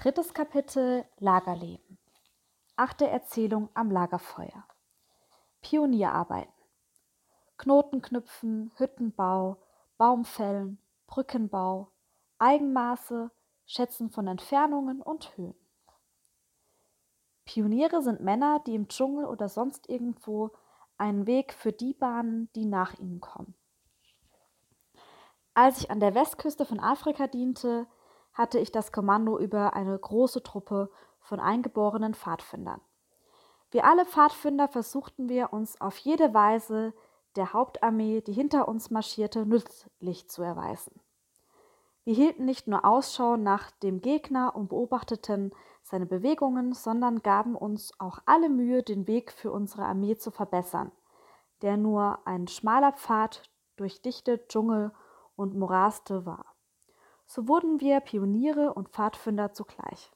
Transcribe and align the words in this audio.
Drittes 0.00 0.32
Kapitel 0.32 1.04
Lagerleben. 1.18 1.98
Achte 2.76 3.08
Erzählung 3.08 3.68
am 3.74 3.90
Lagerfeuer. 3.90 4.64
Pionierarbeiten. 5.60 6.54
Knoten 7.56 8.00
knüpfen, 8.00 8.70
Hüttenbau, 8.76 9.56
Baumfällen, 9.96 10.78
Brückenbau, 11.08 11.90
Eigenmaße, 12.38 13.32
Schätzen 13.66 14.08
von 14.08 14.28
Entfernungen 14.28 15.02
und 15.02 15.36
Höhen. 15.36 15.58
Pioniere 17.44 18.00
sind 18.00 18.20
Männer, 18.20 18.62
die 18.68 18.76
im 18.76 18.86
Dschungel 18.86 19.24
oder 19.24 19.48
sonst 19.48 19.88
irgendwo 19.88 20.52
einen 20.96 21.26
Weg 21.26 21.52
für 21.52 21.72
die 21.72 21.94
bahnen, 21.94 22.48
die 22.54 22.66
nach 22.66 22.96
ihnen 23.00 23.20
kommen. 23.20 23.56
Als 25.54 25.80
ich 25.80 25.90
an 25.90 25.98
der 25.98 26.14
Westküste 26.14 26.64
von 26.64 26.78
Afrika 26.78 27.26
diente, 27.26 27.88
hatte 28.38 28.60
ich 28.60 28.70
das 28.70 28.92
Kommando 28.92 29.38
über 29.38 29.74
eine 29.74 29.98
große 29.98 30.44
Truppe 30.44 30.90
von 31.20 31.40
eingeborenen 31.40 32.14
Pfadfindern. 32.14 32.80
Wir 33.70 33.84
alle 33.84 34.06
Pfadfinder 34.06 34.68
versuchten 34.68 35.28
wir 35.28 35.52
uns 35.52 35.78
auf 35.80 35.98
jede 35.98 36.32
Weise 36.32 36.94
der 37.36 37.52
Hauptarmee, 37.52 38.22
die 38.22 38.32
hinter 38.32 38.68
uns 38.68 38.90
marschierte, 38.90 39.44
nützlich 39.44 40.30
zu 40.30 40.42
erweisen. 40.42 41.00
Wir 42.04 42.14
hielten 42.14 42.46
nicht 42.46 42.68
nur 42.68 42.86
Ausschau 42.86 43.36
nach 43.36 43.70
dem 43.70 44.00
Gegner 44.00 44.56
und 44.56 44.68
beobachteten 44.68 45.52
seine 45.82 46.06
Bewegungen, 46.06 46.72
sondern 46.72 47.20
gaben 47.20 47.54
uns 47.54 47.92
auch 47.98 48.20
alle 48.24 48.48
Mühe, 48.48 48.82
den 48.82 49.06
Weg 49.06 49.32
für 49.32 49.52
unsere 49.52 49.84
Armee 49.84 50.16
zu 50.16 50.30
verbessern, 50.30 50.90
der 51.60 51.76
nur 51.76 52.26
ein 52.26 52.48
schmaler 52.48 52.92
Pfad 52.92 53.42
durch 53.76 54.00
dichte 54.00 54.46
Dschungel 54.48 54.92
und 55.36 55.54
Moraste 55.54 56.24
war. 56.24 56.46
So 57.30 57.46
wurden 57.46 57.78
wir 57.78 58.00
Pioniere 58.00 58.72
und 58.72 58.88
Pfadfinder 58.88 59.52
zugleich. 59.52 60.10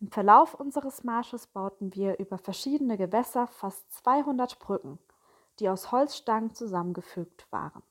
Im 0.00 0.12
Verlauf 0.12 0.54
unseres 0.54 1.02
Marsches 1.02 1.48
bauten 1.48 1.92
wir 1.92 2.20
über 2.20 2.38
verschiedene 2.38 2.96
Gewässer 2.96 3.48
fast 3.48 3.92
200 3.92 4.60
Brücken, 4.60 5.00
die 5.58 5.68
aus 5.68 5.90
Holzstangen 5.90 6.54
zusammengefügt 6.54 7.50
waren. 7.50 7.82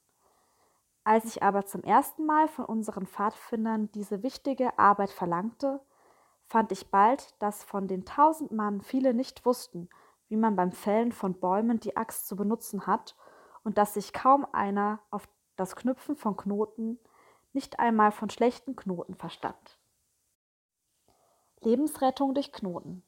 Als 1.03 1.25
ich 1.25 1.43
aber 1.43 1.65
zum 1.65 1.83
ersten 1.83 2.25
Mal 2.25 2.47
von 2.47 2.63
unseren 2.63 3.07
Pfadfindern 3.07 3.91
diese 3.91 4.23
wichtige 4.23 4.79
Arbeit 4.79 5.09
verlangte, 5.09 5.81
fand 6.45 6.71
ich 6.71 6.89
bald, 6.89 7.35
dass 7.41 7.65
von 7.65 7.89
den 7.89 8.05
tausend 8.05 8.53
Mann 8.53 8.81
viele 8.81 9.13
nicht 9.13 9.45
wussten, 9.45 9.89
wie 10.29 10.37
man 10.37 10.55
beim 10.55 10.71
Fällen 10.71 11.11
von 11.11 11.41
Bäumen 11.41 11.81
die 11.81 11.97
Axt 11.97 12.27
zu 12.29 12.37
benutzen 12.37 12.87
hat 12.87 13.17
und 13.65 13.77
dass 13.77 13.95
sich 13.95 14.13
kaum 14.13 14.47
einer 14.53 14.99
auf 15.11 15.27
das 15.57 15.75
Knüpfen 15.75 16.15
von 16.15 16.37
Knoten 16.37 16.99
nicht 17.53 17.79
einmal 17.79 18.11
von 18.11 18.29
schlechten 18.29 18.75
Knoten 18.75 19.15
verstand. 19.15 19.77
Lebensrettung 21.61 22.33
durch 22.33 22.51
Knoten. 22.51 23.03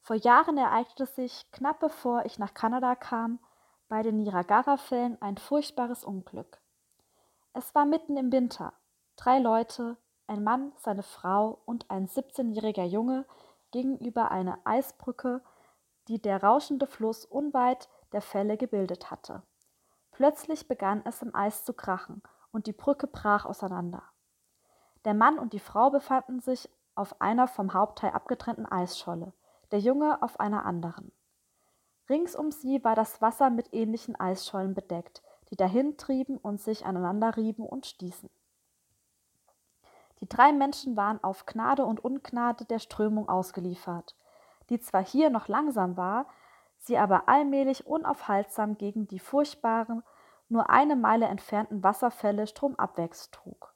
Vor 0.00 0.16
Jahren 0.16 0.58
ereignete 0.58 1.06
sich, 1.06 1.50
knapp 1.52 1.80
bevor 1.80 2.24
ich 2.24 2.38
nach 2.38 2.54
Kanada 2.54 2.94
kam, 2.94 3.38
bei 3.88 4.02
den 4.02 4.16
Niagara-Fällen 4.16 5.20
ein 5.20 5.36
furchtbares 5.36 6.04
Unglück. 6.04 6.60
Es 7.52 7.74
war 7.74 7.84
mitten 7.84 8.16
im 8.16 8.32
Winter. 8.32 8.72
Drei 9.16 9.38
Leute, 9.38 9.96
ein 10.26 10.42
Mann, 10.42 10.72
seine 10.76 11.02
Frau 11.02 11.60
und 11.66 11.90
ein 11.90 12.06
17-jähriger 12.06 12.84
Junge 12.84 13.26
gingen 13.70 13.98
über 13.98 14.30
eine 14.30 14.64
Eisbrücke, 14.64 15.42
die 16.08 16.20
der 16.20 16.42
rauschende 16.42 16.86
Fluss 16.86 17.24
unweit 17.24 17.88
der 18.12 18.22
Fälle 18.22 18.56
gebildet 18.56 19.10
hatte. 19.10 19.42
Plötzlich 20.10 20.68
begann 20.68 21.02
es 21.04 21.22
im 21.22 21.34
Eis 21.34 21.64
zu 21.64 21.72
krachen 21.72 22.22
und 22.52 22.66
die 22.66 22.72
Brücke 22.72 23.06
brach 23.06 23.44
auseinander. 23.44 24.02
Der 25.04 25.14
Mann 25.14 25.38
und 25.38 25.52
die 25.52 25.58
Frau 25.58 25.90
befanden 25.90 26.40
sich 26.40 26.68
auf 26.94 27.20
einer 27.20 27.48
vom 27.48 27.74
Hauptteil 27.74 28.10
abgetrennten 28.10 28.66
Eisscholle, 28.66 29.32
der 29.70 29.80
Junge 29.80 30.22
auf 30.22 30.38
einer 30.38 30.64
anderen. 30.64 31.10
Rings 32.08 32.36
um 32.36 32.52
sie 32.52 32.84
war 32.84 32.94
das 32.94 33.22
Wasser 33.22 33.50
mit 33.50 33.72
ähnlichen 33.72 34.18
Eisschollen 34.18 34.74
bedeckt, 34.74 35.22
die 35.50 35.56
dahintrieben 35.56 36.36
und 36.36 36.60
sich 36.60 36.84
aneinanderrieben 36.84 37.66
und 37.66 37.86
stießen. 37.86 38.30
Die 40.20 40.28
drei 40.28 40.52
Menschen 40.52 40.96
waren 40.96 41.22
auf 41.24 41.46
Gnade 41.46 41.84
und 41.84 42.04
Ungnade 42.04 42.64
der 42.64 42.78
Strömung 42.78 43.28
ausgeliefert, 43.28 44.14
die 44.70 44.78
zwar 44.78 45.04
hier 45.04 45.30
noch 45.30 45.48
langsam 45.48 45.96
war, 45.96 46.26
sie 46.78 46.96
aber 46.96 47.28
allmählich 47.28 47.86
unaufhaltsam 47.86 48.78
gegen 48.78 49.08
die 49.08 49.18
furchtbaren, 49.18 50.02
nur 50.52 50.70
eine 50.70 50.96
Meile 50.96 51.26
entfernten 51.26 51.82
Wasserfälle 51.82 52.46
stromabwärts 52.46 53.30
trug. 53.30 53.74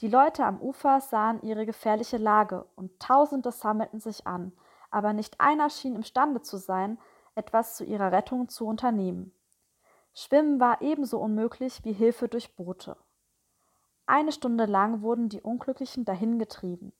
Die 0.00 0.08
Leute 0.08 0.44
am 0.44 0.60
Ufer 0.60 1.00
sahen 1.00 1.40
ihre 1.42 1.66
gefährliche 1.66 2.18
Lage 2.18 2.66
und 2.74 2.98
Tausende 3.00 3.52
sammelten 3.52 4.00
sich 4.00 4.26
an, 4.26 4.52
aber 4.90 5.12
nicht 5.12 5.40
einer 5.40 5.70
schien 5.70 5.94
imstande 5.94 6.42
zu 6.42 6.56
sein, 6.56 6.98
etwas 7.36 7.76
zu 7.76 7.84
ihrer 7.84 8.10
Rettung 8.10 8.48
zu 8.48 8.66
unternehmen. 8.66 9.32
Schwimmen 10.14 10.60
war 10.60 10.82
ebenso 10.82 11.20
unmöglich 11.20 11.84
wie 11.84 11.92
Hilfe 11.92 12.28
durch 12.28 12.54
Boote. 12.56 12.96
Eine 14.06 14.32
Stunde 14.32 14.66
lang 14.66 15.02
wurden 15.02 15.28
die 15.28 15.40
Unglücklichen 15.40 16.04
dahingetrieben. 16.04 16.92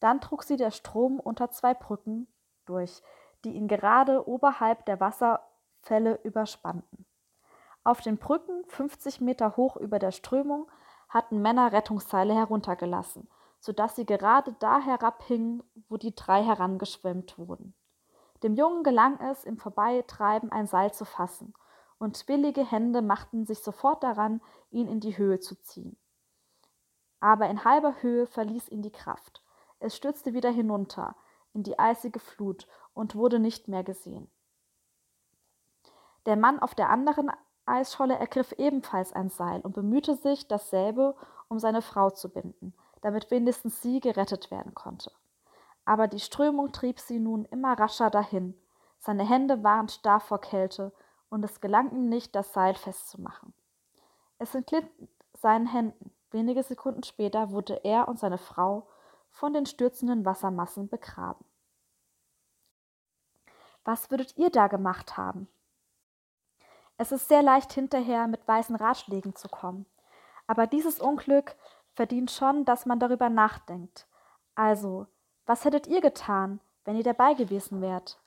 Dann 0.00 0.20
trug 0.20 0.44
sie 0.44 0.56
der 0.56 0.70
Strom 0.70 1.18
unter 1.18 1.50
zwei 1.50 1.74
Brücken 1.74 2.28
durch, 2.66 3.02
die 3.44 3.52
ihn 3.52 3.68
gerade 3.68 4.28
oberhalb 4.28 4.84
der 4.86 5.00
Wasserfälle 5.00 6.20
überspannten. 6.22 7.06
Auf 7.84 8.00
den 8.00 8.16
Brücken, 8.16 8.64
50 8.68 9.20
Meter 9.20 9.58
hoch 9.58 9.76
über 9.76 9.98
der 9.98 10.10
Strömung, 10.10 10.70
hatten 11.10 11.42
Männer 11.42 11.72
Rettungsseile 11.72 12.34
heruntergelassen, 12.34 13.28
sodass 13.60 13.94
sie 13.94 14.06
gerade 14.06 14.54
da 14.58 14.80
herabhingen, 14.80 15.62
wo 15.88 15.98
die 15.98 16.14
drei 16.14 16.42
herangeschwemmt 16.42 17.38
wurden. 17.38 17.74
Dem 18.42 18.54
Jungen 18.54 18.84
gelang 18.84 19.20
es, 19.20 19.44
im 19.44 19.58
Vorbeitreiben 19.58 20.50
ein 20.50 20.66
Seil 20.66 20.92
zu 20.94 21.04
fassen, 21.04 21.52
und 21.98 22.26
willige 22.26 22.68
Hände 22.68 23.02
machten 23.02 23.46
sich 23.46 23.60
sofort 23.60 24.02
daran, 24.02 24.40
ihn 24.70 24.88
in 24.88 25.00
die 25.00 25.16
Höhe 25.16 25.38
zu 25.40 25.54
ziehen. 25.62 25.96
Aber 27.20 27.48
in 27.48 27.64
halber 27.64 28.02
Höhe 28.02 28.26
verließ 28.26 28.68
ihn 28.70 28.82
die 28.82 28.92
Kraft. 28.92 29.42
Es 29.78 29.94
stürzte 29.94 30.32
wieder 30.32 30.50
hinunter 30.50 31.16
in 31.52 31.62
die 31.62 31.78
eisige 31.78 32.18
Flut 32.18 32.66
und 32.94 33.14
wurde 33.14 33.38
nicht 33.38 33.68
mehr 33.68 33.84
gesehen. 33.84 34.30
Der 36.26 36.36
Mann 36.36 36.58
auf 36.58 36.74
der 36.74 36.90
anderen 36.90 37.30
Eisscholle 37.66 38.18
ergriff 38.18 38.52
ebenfalls 38.52 39.12
ein 39.12 39.30
Seil 39.30 39.60
und 39.60 39.74
bemühte 39.74 40.16
sich, 40.16 40.48
dasselbe 40.48 41.14
um 41.48 41.58
seine 41.58 41.82
Frau 41.82 42.10
zu 42.10 42.28
binden, 42.28 42.74
damit 43.00 43.30
wenigstens 43.30 43.80
sie 43.80 44.00
gerettet 44.00 44.50
werden 44.50 44.74
konnte. 44.74 45.10
Aber 45.84 46.08
die 46.08 46.20
Strömung 46.20 46.72
trieb 46.72 47.00
sie 47.00 47.18
nun 47.18 47.44
immer 47.46 47.78
rascher 47.78 48.10
dahin. 48.10 48.54
Seine 48.98 49.28
Hände 49.28 49.62
waren 49.62 49.88
starr 49.88 50.20
vor 50.20 50.40
Kälte, 50.40 50.92
und 51.30 51.44
es 51.44 51.60
gelang 51.60 51.90
ihm 51.90 52.08
nicht, 52.08 52.34
das 52.36 52.52
Seil 52.52 52.74
festzumachen. 52.74 53.52
Es 54.38 54.54
entglitt 54.54 54.88
seinen 55.32 55.66
Händen. 55.66 56.12
Wenige 56.30 56.62
Sekunden 56.62 57.02
später 57.02 57.50
wurde 57.50 57.84
er 57.84 58.08
und 58.08 58.18
seine 58.18 58.38
Frau 58.38 58.86
von 59.30 59.52
den 59.52 59.66
stürzenden 59.66 60.24
Wassermassen 60.24 60.88
begraben. 60.88 61.44
Was 63.84 64.10
würdet 64.10 64.36
ihr 64.36 64.50
da 64.50 64.68
gemacht 64.68 65.16
haben? 65.16 65.48
Es 66.96 67.12
ist 67.12 67.28
sehr 67.28 67.42
leicht 67.42 67.72
hinterher 67.72 68.28
mit 68.28 68.46
weißen 68.46 68.76
Ratschlägen 68.76 69.34
zu 69.34 69.48
kommen. 69.48 69.86
Aber 70.46 70.66
dieses 70.66 71.00
Unglück 71.00 71.56
verdient 71.94 72.30
schon, 72.30 72.64
dass 72.64 72.86
man 72.86 73.00
darüber 73.00 73.30
nachdenkt. 73.30 74.06
Also, 74.54 75.06
was 75.46 75.64
hättet 75.64 75.86
ihr 75.86 76.00
getan, 76.00 76.60
wenn 76.84 76.96
ihr 76.96 77.02
dabei 77.02 77.34
gewesen 77.34 77.80
wärt? 77.80 78.20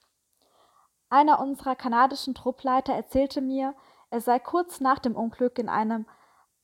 Einer 1.09 1.39
unserer 1.39 1.75
kanadischen 1.75 2.35
Truppleiter 2.35 2.93
erzählte 2.93 3.41
mir, 3.41 3.73
er 4.09 4.21
sei 4.21 4.39
kurz 4.39 4.79
nach 4.79 4.99
dem 4.99 5.15
Unglück 5.15 5.57
in 5.59 5.69
einem 5.69 6.05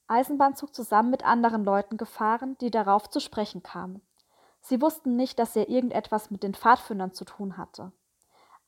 Eisenbahnzug 0.08 0.74
zusammen 0.75 1.09
mit 1.09 1.24
anderen 1.25 1.63
Leuten 1.63 1.97
gefahren, 1.97 2.58
die 2.59 2.72
darauf 2.72 3.09
zu 3.09 3.19
sprechen 3.19 3.63
kamen. 3.63 4.01
Sie 4.62 4.81
wussten 4.81 5.16
nicht, 5.16 5.39
dass 5.39 5.56
er 5.56 5.69
irgendetwas 5.69 6.30
mit 6.30 6.44
den 6.44 6.54
Pfadfindern 6.54 7.13
zu 7.13 7.25
tun 7.25 7.57
hatte. 7.57 7.92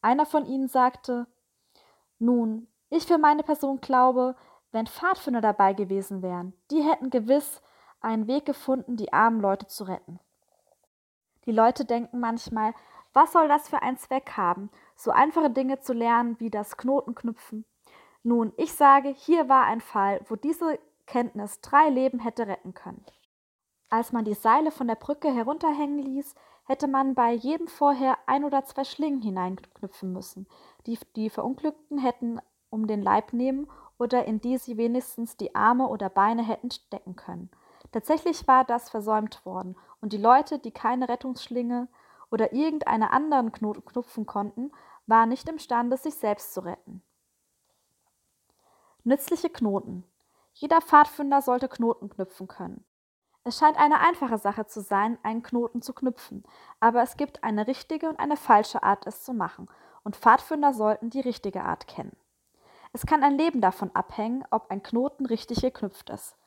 Einer 0.01 0.25
von 0.25 0.45
ihnen 0.45 0.67
sagte, 0.67 1.27
nun, 2.19 2.67
ich 2.89 3.05
für 3.05 3.17
meine 3.17 3.43
Person 3.43 3.81
glaube, 3.81 4.35
wenn 4.71 4.87
Pfadfinder 4.87 5.41
dabei 5.41 5.73
gewesen 5.73 6.21
wären, 6.21 6.53
die 6.71 6.81
hätten 6.81 7.09
gewiss 7.09 7.61
einen 8.01 8.27
Weg 8.27 8.45
gefunden, 8.45 8.97
die 8.97 9.13
armen 9.13 9.41
Leute 9.41 9.67
zu 9.67 9.85
retten. 9.85 10.19
Die 11.45 11.51
Leute 11.51 11.85
denken 11.85 12.19
manchmal, 12.19 12.73
was 13.13 13.31
soll 13.31 13.47
das 13.47 13.69
für 13.69 13.81
einen 13.81 13.97
Zweck 13.97 14.31
haben, 14.35 14.69
so 14.95 15.11
einfache 15.11 15.49
Dinge 15.49 15.79
zu 15.79 15.93
lernen 15.93 16.39
wie 16.39 16.49
das 16.49 16.75
Knotenknüpfen? 16.77 17.65
Nun, 18.23 18.51
ich 18.57 18.73
sage, 18.73 19.09
hier 19.09 19.47
war 19.47 19.65
ein 19.65 19.81
Fall, 19.81 20.19
wo 20.27 20.35
diese 20.35 20.79
Kenntnis 21.05 21.61
drei 21.61 21.89
Leben 21.89 22.19
hätte 22.19 22.47
retten 22.47 22.73
können. 22.73 23.05
Als 23.89 24.11
man 24.11 24.25
die 24.25 24.33
Seile 24.33 24.71
von 24.71 24.87
der 24.87 24.95
Brücke 24.95 25.33
herunterhängen 25.33 25.99
ließ, 25.99 26.35
hätte 26.65 26.87
man 26.87 27.13
bei 27.13 27.31
jedem 27.31 27.67
vorher 27.67 28.17
ein 28.25 28.43
oder 28.43 28.65
zwei 28.65 28.83
Schlingen 28.83 29.21
hineinknüpfen 29.21 30.11
müssen, 30.11 30.47
die 30.87 30.97
die 31.15 31.29
Verunglückten 31.29 31.99
hätten 31.99 32.39
um 32.75 32.85
den 32.85 33.01
Leib 33.01 33.33
nehmen 33.33 33.67
oder 33.97 34.25
in 34.25 34.39
die 34.41 34.57
sie 34.57 34.77
wenigstens 34.77 35.37
die 35.37 35.55
Arme 35.55 35.87
oder 35.87 36.09
Beine 36.09 36.43
hätten 36.43 36.69
stecken 36.69 37.15
können. 37.15 37.49
Tatsächlich 37.91 38.47
war 38.47 38.65
das 38.65 38.89
versäumt 38.89 39.45
worden, 39.45 39.75
und 40.01 40.13
die 40.13 40.17
Leute, 40.17 40.59
die 40.59 40.71
keine 40.71 41.09
Rettungsschlinge 41.09 41.87
oder 42.29 42.53
irgendeine 42.53 43.11
anderen 43.11 43.51
Knoten 43.51 43.85
knupfen 43.85 44.25
konnten, 44.25 44.71
waren 45.07 45.29
nicht 45.29 45.47
imstande, 45.47 45.97
sich 45.97 46.15
selbst 46.15 46.53
zu 46.53 46.65
retten. 46.65 47.01
Nützliche 49.03 49.49
Knoten. 49.49 50.03
Jeder 50.53 50.81
Pfadfinder 50.81 51.41
sollte 51.41 51.69
Knoten 51.69 52.09
knüpfen 52.09 52.47
können. 52.47 52.83
Es 53.43 53.59
scheint 53.59 53.77
eine 53.79 53.99
einfache 53.99 54.39
Sache 54.39 54.65
zu 54.65 54.81
sein, 54.81 55.19
einen 55.21 55.43
Knoten 55.43 55.81
zu 55.81 55.93
knüpfen, 55.93 56.43
aber 56.79 57.03
es 57.03 57.15
gibt 57.15 57.43
eine 57.43 57.67
richtige 57.67 58.09
und 58.09 58.19
eine 58.19 58.37
falsche 58.37 58.81
Art, 58.81 59.05
es 59.05 59.23
zu 59.23 59.33
machen, 59.33 59.67
und 60.03 60.15
Pfadfinder 60.15 60.73
sollten 60.73 61.11
die 61.11 61.21
richtige 61.21 61.63
Art 61.63 61.87
kennen. 61.87 62.17
Es 62.95 63.05
kann 63.05 63.23
ein 63.23 63.37
Leben 63.37 63.59
davon 63.59 63.91
abhängen, 63.93 64.45
ob 64.51 64.71
ein 64.71 64.81
Knoten 64.81 65.25
richtig 65.25 65.59
geknüpft 65.59 66.09
ist. 66.09 66.37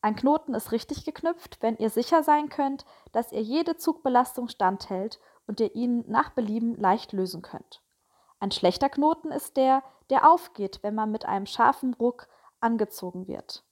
Ein 0.00 0.14
Knoten 0.14 0.54
ist 0.54 0.70
richtig 0.70 1.04
geknüpft, 1.04 1.60
wenn 1.60 1.76
ihr 1.76 1.90
sicher 1.90 2.22
sein 2.22 2.48
könnt, 2.50 2.84
dass 3.10 3.32
ihr 3.32 3.42
jede 3.42 3.76
Zugbelastung 3.76 4.46
standhält 4.46 5.18
und 5.48 5.58
ihr 5.58 5.74
ihn 5.74 6.04
nach 6.06 6.30
Belieben 6.30 6.76
leicht 6.76 7.12
lösen 7.12 7.42
könnt. 7.42 7.82
Ein 8.38 8.52
schlechter 8.52 8.88
Knoten 8.88 9.32
ist 9.32 9.56
der, 9.56 9.82
der 10.08 10.30
aufgeht, 10.30 10.78
wenn 10.82 10.94
man 10.94 11.10
mit 11.10 11.24
einem 11.24 11.46
scharfen 11.46 11.94
Ruck 11.94 12.28
angezogen 12.60 13.26
wird. 13.26 13.64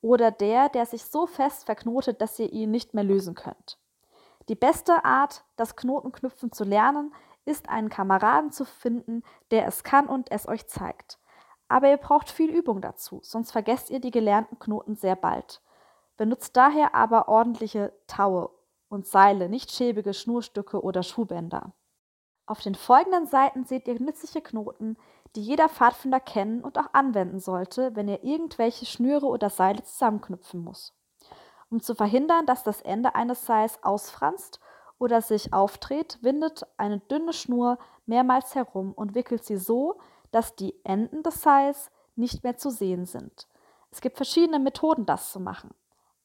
Oder 0.00 0.30
der, 0.30 0.68
der 0.68 0.86
sich 0.86 1.06
so 1.06 1.26
fest 1.26 1.66
verknotet, 1.66 2.20
dass 2.20 2.38
ihr 2.38 2.52
ihn 2.52 2.70
nicht 2.70 2.94
mehr 2.94 3.02
lösen 3.02 3.34
könnt. 3.34 3.80
Die 4.48 4.54
beste 4.54 5.04
Art, 5.04 5.42
das 5.56 5.74
Knotenknüpfen 5.74 6.52
zu 6.52 6.62
lernen, 6.62 7.12
ist 7.44 7.68
einen 7.68 7.88
Kameraden 7.88 8.52
zu 8.52 8.64
finden, 8.64 9.24
der 9.50 9.66
es 9.66 9.82
kann 9.82 10.06
und 10.06 10.30
es 10.30 10.46
euch 10.46 10.68
zeigt. 10.68 11.18
Aber 11.72 11.88
ihr 11.88 11.96
braucht 11.96 12.30
viel 12.30 12.50
Übung 12.50 12.82
dazu, 12.82 13.20
sonst 13.22 13.50
vergesst 13.50 13.88
ihr 13.88 13.98
die 13.98 14.10
gelernten 14.10 14.58
Knoten 14.58 14.94
sehr 14.94 15.16
bald. 15.16 15.62
Benutzt 16.18 16.54
daher 16.54 16.94
aber 16.94 17.28
ordentliche 17.28 17.94
Taue 18.06 18.50
und 18.90 19.06
Seile, 19.06 19.48
nicht 19.48 19.72
schäbige 19.72 20.12
Schnurstücke 20.12 20.82
oder 20.82 21.02
Schuhbänder. 21.02 21.72
Auf 22.44 22.60
den 22.60 22.74
folgenden 22.74 23.24
Seiten 23.24 23.64
seht 23.64 23.88
ihr 23.88 23.98
nützliche 23.98 24.42
Knoten, 24.42 24.98
die 25.34 25.40
jeder 25.40 25.70
Pfadfinder 25.70 26.20
kennen 26.20 26.62
und 26.62 26.76
auch 26.76 26.92
anwenden 26.92 27.40
sollte, 27.40 27.96
wenn 27.96 28.06
er 28.06 28.22
irgendwelche 28.22 28.84
Schnüre 28.84 29.24
oder 29.24 29.48
Seile 29.48 29.82
zusammenknüpfen 29.82 30.62
muss. 30.62 30.94
Um 31.70 31.80
zu 31.80 31.94
verhindern, 31.94 32.44
dass 32.44 32.64
das 32.64 32.82
Ende 32.82 33.14
eines 33.14 33.46
Seils 33.46 33.82
ausfranst 33.82 34.60
oder 34.98 35.22
sich 35.22 35.54
aufdreht, 35.54 36.18
windet 36.20 36.66
eine 36.76 36.98
dünne 36.98 37.32
Schnur 37.32 37.78
mehrmals 38.04 38.54
herum 38.54 38.92
und 38.92 39.14
wickelt 39.14 39.42
sie 39.42 39.56
so, 39.56 39.98
dass 40.32 40.56
die 40.56 40.74
Enden 40.84 41.22
des 41.22 41.40
Seils 41.42 41.92
nicht 42.16 42.42
mehr 42.42 42.56
zu 42.56 42.70
sehen 42.70 43.06
sind. 43.06 43.46
Es 43.90 44.00
gibt 44.00 44.16
verschiedene 44.16 44.58
Methoden, 44.58 45.06
das 45.06 45.30
zu 45.30 45.38
machen. 45.38 45.72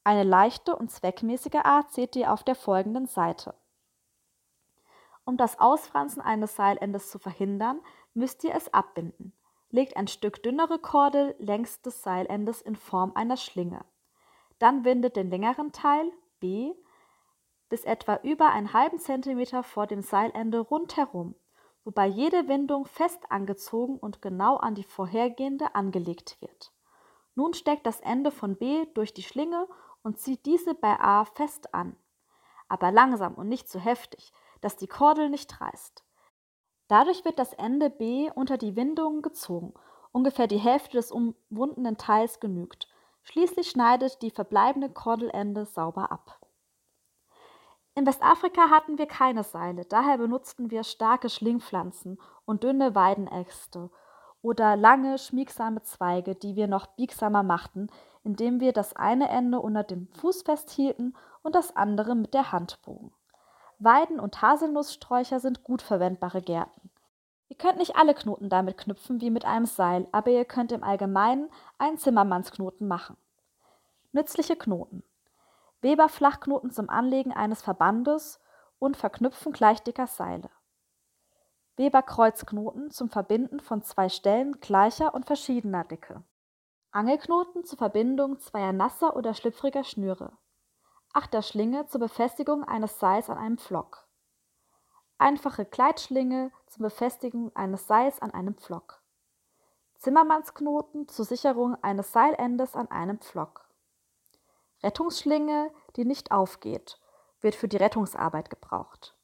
Eine 0.03 0.23
leichte 0.23 0.75
und 0.75 0.89
zweckmäßige 0.89 1.61
Art 1.63 1.91
seht 1.91 2.15
ihr 2.15 2.31
auf 2.33 2.43
der 2.43 2.55
folgenden 2.55 3.05
Seite. 3.05 3.53
Um 5.25 5.35
das 5.35 5.59
Ausfransen 5.59 6.21
eines 6.21 6.55
Seilendes 6.55 7.11
zu 7.11 7.19
verhindern, 7.19 7.81
müsst 8.13 8.45
ihr 8.45 8.55
es 8.55 8.73
abbinden. 8.73 9.33
Legt 9.69 9.97
ein 9.97 10.07
Stück 10.07 10.41
dünnere 10.41 10.79
Kordel 10.79 11.35
längs 11.39 11.81
des 11.81 12.01
Seilendes 12.01 12.61
in 12.61 12.77
Form 12.77 13.11
einer 13.15 13.35
Schlinge. 13.35 13.83
Dann 14.59 14.85
windet 14.85 15.17
den 15.17 15.29
längeren 15.29 15.73
Teil, 15.73 16.09
B, 16.39 16.73
bis 17.67 17.83
etwa 17.83 18.15
über 18.23 18.49
einen 18.49 18.71
halben 18.71 18.99
Zentimeter 18.99 19.63
vor 19.63 19.87
dem 19.87 20.01
Seilende 20.01 20.59
rundherum, 20.59 21.35
wobei 21.87 22.05
jede 22.05 22.49
Windung 22.49 22.85
fest 22.85 23.31
angezogen 23.31 23.97
und 23.97 24.21
genau 24.21 24.57
an 24.57 24.75
die 24.75 24.83
vorhergehende 24.83 25.73
angelegt 25.73 26.35
wird. 26.41 26.73
Nun 27.33 27.53
steckt 27.53 27.85
das 27.85 28.01
Ende 28.01 28.29
von 28.29 28.57
B 28.57 28.85
durch 28.93 29.13
die 29.13 29.23
Schlinge 29.23 29.69
und 30.03 30.19
zieht 30.19 30.45
diese 30.45 30.75
bei 30.75 30.99
A 30.99 31.23
fest 31.23 31.73
an. 31.73 31.95
Aber 32.67 32.91
langsam 32.91 33.35
und 33.35 33.47
nicht 33.47 33.69
zu 33.69 33.79
heftig, 33.79 34.33
dass 34.59 34.75
die 34.75 34.87
Kordel 34.87 35.29
nicht 35.29 35.61
reißt. 35.61 36.03
Dadurch 36.89 37.23
wird 37.23 37.39
das 37.39 37.53
Ende 37.53 37.89
B 37.89 38.29
unter 38.35 38.57
die 38.57 38.75
Windungen 38.75 39.21
gezogen, 39.21 39.73
ungefähr 40.11 40.47
die 40.47 40.57
Hälfte 40.57 40.97
des 40.97 41.09
umwundenen 41.09 41.95
Teils 41.95 42.41
genügt. 42.41 42.89
Schließlich 43.23 43.69
schneidet 43.69 44.21
die 44.21 44.31
verbleibende 44.31 44.89
Kordelende 44.89 45.65
sauber 45.65 46.11
ab. 46.11 46.45
In 47.97 48.05
Westafrika 48.05 48.69
hatten 48.69 48.99
wir 48.99 49.07
keine 49.07 49.43
Seile, 49.43 49.83
daher 49.83 50.19
benutzten 50.19 50.69
wir 50.69 50.83
starke 50.83 51.31
Schlingpflanzen 51.31 52.19
und 52.45 52.63
dünne 52.63 52.93
Weidenäxte 52.93 53.89
oder 54.43 54.75
lange, 54.75 55.17
schmiegsame 55.17 55.81
Zweige, 55.81 56.35
die 56.35 56.55
wir 56.55 56.67
noch 56.67 56.85
biegsamer 56.85 57.41
machten, 57.41 57.87
indem 58.23 58.59
wir 58.59 58.71
das 58.71 58.95
eine 58.95 59.29
Ende 59.29 59.59
unter 59.59 59.81
dem 59.81 60.09
Fuß 60.09 60.43
festhielten 60.43 61.17
und 61.41 61.55
das 61.55 61.75
andere 61.75 62.13
mit 62.13 62.35
der 62.35 62.51
Hand 62.51 62.83
bogen. 62.83 63.11
Weiden- 63.79 64.19
und 64.19 64.43
Haselnusssträucher 64.43 65.39
sind 65.39 65.63
gut 65.63 65.81
verwendbare 65.81 66.43
Gärten. 66.43 66.91
Ihr 67.49 67.57
könnt 67.57 67.79
nicht 67.79 67.95
alle 67.95 68.13
Knoten 68.13 68.49
damit 68.49 68.77
knüpfen 68.77 69.21
wie 69.21 69.31
mit 69.31 69.45
einem 69.45 69.65
Seil, 69.65 70.07
aber 70.11 70.29
ihr 70.29 70.45
könnt 70.45 70.71
im 70.71 70.83
Allgemeinen 70.83 71.49
einen 71.79 71.97
Zimmermannsknoten 71.97 72.87
machen. 72.87 73.17
Nützliche 74.11 74.55
Knoten. 74.55 75.01
Weber-Flachknoten 75.87 76.69
zum 76.69 76.89
Anlegen 76.89 77.31
eines 77.31 77.61
Verbandes 77.61 78.41
und 78.77 78.97
Verknüpfen 78.97 79.53
gleich 79.53 79.81
dicker 79.81 80.05
Seile. 80.05 80.49
Weber-Kreuzknoten 81.77 82.91
zum 82.91 83.09
Verbinden 83.09 83.61
von 83.61 83.81
zwei 83.83 84.09
Stellen 84.09 84.59
gleicher 84.59 85.13
und 85.13 85.25
verschiedener 85.25 85.85
Dicke. 85.85 86.23
Angelknoten 86.91 87.63
zur 87.63 87.77
Verbindung 87.77 88.37
zweier 88.37 88.73
nasser 88.73 89.15
oder 89.15 89.33
schlüpfriger 89.33 89.85
Schnüre. 89.85 90.33
Achterschlinge 91.13 91.85
zur 91.85 92.01
Befestigung 92.01 92.65
eines 92.65 92.99
Seils 92.99 93.29
an 93.29 93.37
einem 93.37 93.57
Pflock. 93.57 94.09
Einfache 95.17 95.63
Gleitschlinge 95.63 96.51
zur 96.65 96.83
Befestigung 96.83 97.55
eines 97.55 97.87
Seils 97.87 98.21
an 98.21 98.31
einem 98.31 98.55
Pflock. 98.57 99.01
Zimmermannsknoten 99.99 101.07
zur 101.07 101.23
Sicherung 101.23 101.81
eines 101.81 102.11
Seilendes 102.11 102.75
an 102.75 102.91
einem 102.91 103.19
Pflock. 103.19 103.69
Rettungsschlinge, 104.83 105.71
die 105.95 106.05
nicht 106.05 106.31
aufgeht, 106.31 106.99
wird 107.41 107.55
für 107.55 107.67
die 107.67 107.77
Rettungsarbeit 107.77 108.49
gebraucht. 108.49 109.15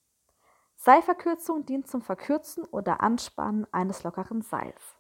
Seilverkürzung 0.76 1.66
dient 1.66 1.88
zum 1.88 2.02
Verkürzen 2.02 2.66
oder 2.66 3.02
Anspannen 3.02 3.66
eines 3.72 4.04
lockeren 4.04 4.42
Seils. 4.42 4.98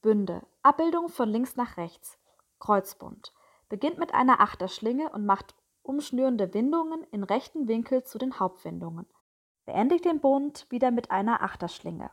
Bünde. 0.00 0.46
Abbildung 0.62 1.08
von 1.08 1.28
links 1.28 1.56
nach 1.56 1.76
rechts. 1.76 2.18
Kreuzbund. 2.58 3.32
Beginnt 3.68 3.98
mit 3.98 4.14
einer 4.14 4.40
Achterschlinge 4.40 5.10
und 5.10 5.26
macht 5.26 5.54
umschnürende 5.82 6.54
Windungen 6.54 7.04
in 7.10 7.22
rechten 7.22 7.68
Winkel 7.68 8.04
zu 8.04 8.18
den 8.18 8.38
Hauptwindungen. 8.38 9.06
Beendigt 9.64 10.04
den 10.04 10.20
Bund 10.20 10.66
wieder 10.70 10.90
mit 10.90 11.10
einer 11.10 11.42
Achterschlinge. 11.42 12.10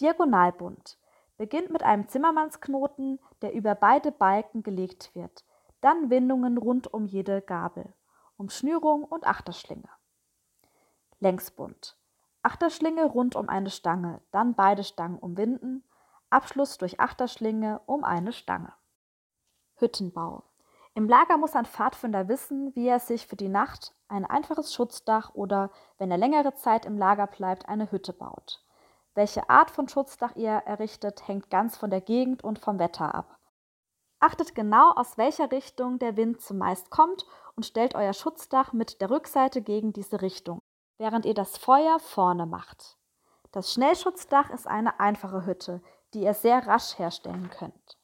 Diagonalbund. 0.00 0.98
Beginnt 1.36 1.70
mit 1.70 1.82
einem 1.82 2.08
Zimmermannsknoten, 2.08 3.18
der 3.42 3.52
über 3.52 3.74
beide 3.74 4.12
Balken 4.12 4.62
gelegt 4.62 5.10
wird. 5.14 5.44
Dann 5.80 6.10
Windungen 6.10 6.58
rund 6.58 6.92
um 6.92 7.06
jede 7.06 7.40
Gabel. 7.42 7.94
Umschnürung 8.36 9.04
und 9.04 9.26
Achterschlinge. 9.26 9.88
Längsbund. 11.18 11.96
Achterschlinge 12.42 13.04
rund 13.04 13.36
um 13.36 13.48
eine 13.48 13.70
Stange, 13.70 14.22
dann 14.30 14.54
beide 14.54 14.82
Stangen 14.84 15.18
umwinden. 15.18 15.84
Abschluss 16.30 16.78
durch 16.78 17.00
Achterschlinge 17.00 17.80
um 17.86 18.04
eine 18.04 18.32
Stange. 18.32 18.72
Hüttenbau. 19.76 20.44
Im 20.94 21.08
Lager 21.08 21.36
muss 21.36 21.54
ein 21.54 21.66
Pfadfinder 21.66 22.28
wissen, 22.28 22.74
wie 22.74 22.88
er 22.88 23.00
sich 23.00 23.26
für 23.26 23.36
die 23.36 23.48
Nacht 23.48 23.94
ein 24.08 24.24
einfaches 24.24 24.74
Schutzdach 24.74 25.34
oder, 25.34 25.70
wenn 25.98 26.10
er 26.10 26.18
längere 26.18 26.54
Zeit 26.54 26.84
im 26.84 26.98
Lager 26.98 27.26
bleibt, 27.26 27.68
eine 27.68 27.90
Hütte 27.90 28.12
baut. 28.12 28.64
Welche 29.14 29.48
Art 29.50 29.70
von 29.70 29.88
Schutzdach 29.88 30.36
ihr 30.36 30.50
errichtet, 30.50 31.26
hängt 31.26 31.50
ganz 31.50 31.76
von 31.76 31.90
der 31.90 32.00
Gegend 32.00 32.44
und 32.44 32.58
vom 32.58 32.78
Wetter 32.78 33.14
ab. 33.14 33.39
Achtet 34.20 34.54
genau, 34.54 34.92
aus 34.92 35.16
welcher 35.16 35.50
Richtung 35.50 35.98
der 35.98 36.16
Wind 36.16 36.42
zumeist 36.42 36.90
kommt 36.90 37.24
und 37.56 37.64
stellt 37.64 37.94
euer 37.94 38.12
Schutzdach 38.12 38.74
mit 38.74 39.00
der 39.00 39.10
Rückseite 39.10 39.62
gegen 39.62 39.94
diese 39.94 40.20
Richtung, 40.20 40.60
während 40.98 41.24
ihr 41.24 41.34
das 41.34 41.56
Feuer 41.56 41.98
vorne 41.98 42.44
macht. 42.44 42.98
Das 43.50 43.72
Schnellschutzdach 43.72 44.50
ist 44.50 44.66
eine 44.66 45.00
einfache 45.00 45.46
Hütte, 45.46 45.82
die 46.12 46.20
ihr 46.22 46.34
sehr 46.34 46.66
rasch 46.66 46.98
herstellen 46.98 47.48
könnt. 47.50 47.98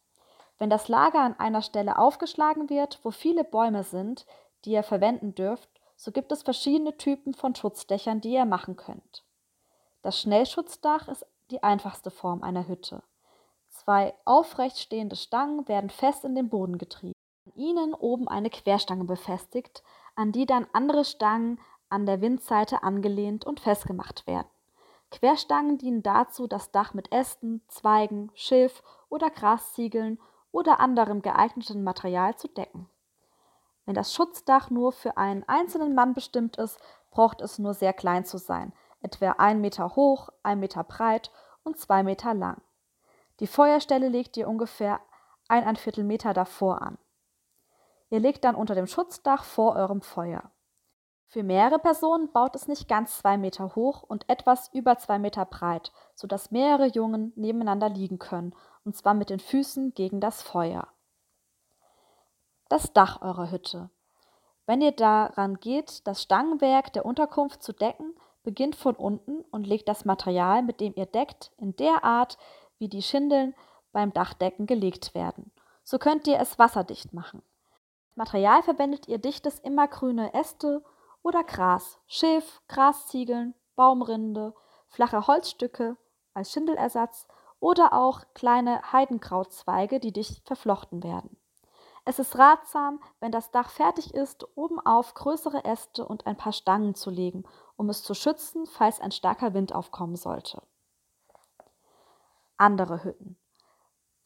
Wenn 0.58 0.70
das 0.70 0.88
Lager 0.88 1.20
an 1.20 1.38
einer 1.38 1.60
Stelle 1.60 1.98
aufgeschlagen 1.98 2.70
wird, 2.70 2.98
wo 3.02 3.10
viele 3.10 3.44
Bäume 3.44 3.84
sind, 3.84 4.24
die 4.64 4.72
ihr 4.72 4.82
verwenden 4.82 5.34
dürft, 5.34 5.68
so 5.96 6.12
gibt 6.12 6.32
es 6.32 6.42
verschiedene 6.42 6.96
Typen 6.96 7.34
von 7.34 7.54
Schutzdächern, 7.54 8.22
die 8.22 8.32
ihr 8.32 8.46
machen 8.46 8.76
könnt. 8.76 9.24
Das 10.00 10.20
Schnellschutzdach 10.20 11.08
ist 11.08 11.26
die 11.50 11.62
einfachste 11.62 12.10
Form 12.10 12.42
einer 12.42 12.66
Hütte. 12.66 13.02
Zwei 13.86 14.14
aufrecht 14.24 14.80
stehende 14.80 15.14
Stangen 15.14 15.68
werden 15.68 15.90
fest 15.90 16.24
in 16.24 16.34
den 16.34 16.48
Boden 16.48 16.76
getrieben. 16.76 17.14
An 17.46 17.52
ihnen 17.54 17.94
oben 17.94 18.26
eine 18.26 18.50
Querstange 18.50 19.04
befestigt, 19.04 19.84
an 20.16 20.32
die 20.32 20.44
dann 20.44 20.66
andere 20.72 21.04
Stangen 21.04 21.60
an 21.88 22.04
der 22.04 22.20
Windseite 22.20 22.82
angelehnt 22.82 23.46
und 23.46 23.60
festgemacht 23.60 24.26
werden. 24.26 24.48
Querstangen 25.12 25.78
dienen 25.78 26.02
dazu, 26.02 26.48
das 26.48 26.72
Dach 26.72 26.94
mit 26.94 27.12
Ästen, 27.12 27.62
Zweigen, 27.68 28.32
Schilf 28.34 28.82
oder 29.08 29.30
Grasziegeln 29.30 30.18
oder 30.50 30.80
anderem 30.80 31.22
geeigneten 31.22 31.84
Material 31.84 32.34
zu 32.34 32.48
decken. 32.48 32.90
Wenn 33.84 33.94
das 33.94 34.12
Schutzdach 34.12 34.68
nur 34.68 34.90
für 34.90 35.16
einen 35.16 35.44
einzelnen 35.48 35.94
Mann 35.94 36.12
bestimmt 36.12 36.56
ist, 36.56 36.80
braucht 37.12 37.40
es 37.40 37.60
nur 37.60 37.72
sehr 37.72 37.92
klein 37.92 38.24
zu 38.24 38.38
sein, 38.38 38.72
etwa 39.00 39.30
ein 39.38 39.60
Meter 39.60 39.94
hoch, 39.94 40.30
ein 40.42 40.58
Meter 40.58 40.82
breit 40.82 41.30
und 41.62 41.78
zwei 41.78 42.02
Meter 42.02 42.34
lang. 42.34 42.60
Die 43.40 43.46
Feuerstelle 43.46 44.08
legt 44.08 44.36
ihr 44.36 44.48
ungefähr 44.48 45.00
ein 45.48 45.76
Viertel 45.76 46.04
Meter 46.04 46.32
davor 46.32 46.82
an. 46.82 46.98
Ihr 48.10 48.20
legt 48.20 48.44
dann 48.44 48.54
unter 48.54 48.74
dem 48.74 48.86
Schutzdach 48.86 49.44
vor 49.44 49.76
eurem 49.76 50.00
Feuer. 50.00 50.50
Für 51.28 51.42
mehrere 51.42 51.80
Personen 51.80 52.30
baut 52.32 52.54
es 52.54 52.68
nicht 52.68 52.88
ganz 52.88 53.18
zwei 53.18 53.36
Meter 53.36 53.74
hoch 53.74 54.04
und 54.04 54.28
etwas 54.28 54.72
über 54.72 54.96
zwei 54.96 55.18
Meter 55.18 55.44
breit, 55.44 55.92
sodass 56.14 56.52
mehrere 56.52 56.86
Jungen 56.86 57.32
nebeneinander 57.34 57.88
liegen 57.88 58.18
können, 58.18 58.54
und 58.84 58.96
zwar 58.96 59.14
mit 59.14 59.30
den 59.30 59.40
Füßen 59.40 59.92
gegen 59.94 60.20
das 60.20 60.42
Feuer. 60.42 60.86
Das 62.68 62.92
Dach 62.92 63.22
eurer 63.22 63.50
Hütte. 63.50 63.90
Wenn 64.66 64.80
ihr 64.80 64.92
daran 64.92 65.58
geht, 65.58 66.06
das 66.06 66.22
Stangenwerk 66.22 66.92
der 66.92 67.04
Unterkunft 67.04 67.62
zu 67.62 67.72
decken, 67.72 68.14
beginnt 68.42 68.76
von 68.76 68.94
unten 68.94 69.42
und 69.50 69.66
legt 69.66 69.88
das 69.88 70.04
Material, 70.04 70.62
mit 70.62 70.80
dem 70.80 70.94
ihr 70.94 71.06
deckt, 71.06 71.52
in 71.58 71.74
der 71.76 72.04
Art, 72.04 72.38
wie 72.78 72.88
die 72.88 73.02
Schindeln 73.02 73.54
beim 73.92 74.12
Dachdecken 74.12 74.66
gelegt 74.66 75.14
werden. 75.14 75.52
So 75.84 75.98
könnt 75.98 76.26
ihr 76.26 76.38
es 76.38 76.58
wasserdicht 76.58 77.12
machen. 77.12 77.42
Material 78.14 78.62
verwendet 78.62 79.08
ihr 79.08 79.18
dichtes 79.18 79.58
immergrüne 79.58 80.34
Äste 80.34 80.82
oder 81.22 81.44
Gras, 81.44 81.98
Schilf, 82.06 82.60
Grasziegeln, 82.68 83.54
Baumrinde, 83.74 84.54
flache 84.88 85.26
Holzstücke 85.26 85.96
als 86.34 86.52
Schindelersatz 86.52 87.26
oder 87.60 87.92
auch 87.92 88.22
kleine 88.34 88.92
Heidenkrautzweige, 88.92 90.00
die 90.00 90.12
dicht 90.12 90.46
verflochten 90.46 91.02
werden. 91.02 91.36
Es 92.04 92.18
ist 92.20 92.38
ratsam, 92.38 93.00
wenn 93.18 93.32
das 93.32 93.50
Dach 93.50 93.70
fertig 93.70 94.14
ist, 94.14 94.46
oben 94.56 94.78
auf 94.78 95.14
größere 95.14 95.64
Äste 95.64 96.06
und 96.06 96.26
ein 96.26 96.36
paar 96.36 96.52
Stangen 96.52 96.94
zu 96.94 97.10
legen, 97.10 97.44
um 97.76 97.88
es 97.88 98.04
zu 98.04 98.14
schützen, 98.14 98.66
falls 98.66 99.00
ein 99.00 99.10
starker 99.10 99.54
Wind 99.54 99.74
aufkommen 99.74 100.14
sollte. 100.14 100.62
Andere 102.56 103.04
Hütten. 103.04 103.38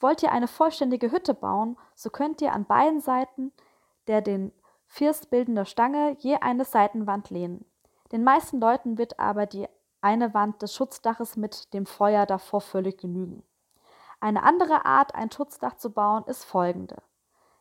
Wollt 0.00 0.22
ihr 0.22 0.32
eine 0.32 0.48
vollständige 0.48 1.12
Hütte 1.12 1.34
bauen, 1.34 1.78
so 1.94 2.10
könnt 2.10 2.40
ihr 2.40 2.52
an 2.52 2.64
beiden 2.64 3.00
Seiten 3.00 3.52
der 4.06 4.22
den 4.22 4.52
First 4.86 5.30
bildende 5.30 5.64
Stange 5.66 6.16
je 6.18 6.34
eine 6.40 6.64
Seitenwand 6.64 7.30
lehnen. 7.30 7.64
Den 8.10 8.24
meisten 8.24 8.60
Leuten 8.60 8.98
wird 8.98 9.20
aber 9.20 9.46
die 9.46 9.68
eine 10.00 10.34
Wand 10.34 10.62
des 10.62 10.74
Schutzdaches 10.74 11.36
mit 11.36 11.72
dem 11.74 11.86
Feuer 11.86 12.26
davor 12.26 12.60
völlig 12.60 12.98
genügen. 12.98 13.44
Eine 14.18 14.42
andere 14.42 14.84
Art, 14.84 15.14
ein 15.14 15.30
Schutzdach 15.30 15.76
zu 15.76 15.92
bauen, 15.92 16.24
ist 16.26 16.44
folgende. 16.44 17.02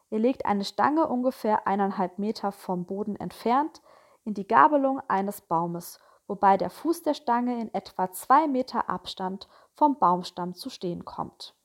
Ihr 0.10 0.18
legt 0.18 0.46
eine 0.46 0.66
Stange 0.66 1.06
ungefähr 1.08 1.68
eineinhalb 1.68 2.18
Meter 2.18 2.52
vom 2.52 2.86
Boden 2.86 3.16
entfernt 3.16 3.84
in 4.26 4.34
die 4.34 4.48
Gabelung 4.48 5.00
eines 5.08 5.42
Baumes, 5.42 6.00
wobei 6.26 6.58
der 6.58 6.72
Fuß 6.72 7.04
der 7.04 7.14
Stange 7.14 7.62
in 7.62 7.72
etwa 7.76 8.12
zwei 8.12 8.48
Meter 8.48 8.90
Abstand 8.90 9.48
vom 9.80 9.98
Baumstamm 9.98 10.56
zu 10.56 10.70
stehen 10.70 11.06
kommt. 11.06 11.56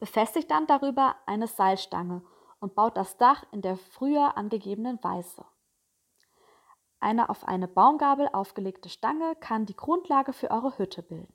Befestigt 0.00 0.50
dann 0.50 0.66
darüber 0.66 1.14
eine 1.26 1.46
Seilstange 1.46 2.22
und 2.58 2.74
baut 2.74 2.96
das 2.96 3.16
Dach 3.16 3.44
in 3.52 3.62
der 3.62 3.76
früher 3.76 4.36
angegebenen 4.36 4.98
Weise. 5.04 5.44
Eine 6.98 7.28
auf 7.28 7.46
eine 7.46 7.68
Baumgabel 7.68 8.28
aufgelegte 8.32 8.88
Stange 8.88 9.36
kann 9.36 9.64
die 9.64 9.76
Grundlage 9.76 10.32
für 10.32 10.50
eure 10.50 10.76
Hütte 10.76 11.04
bilden. 11.04 11.32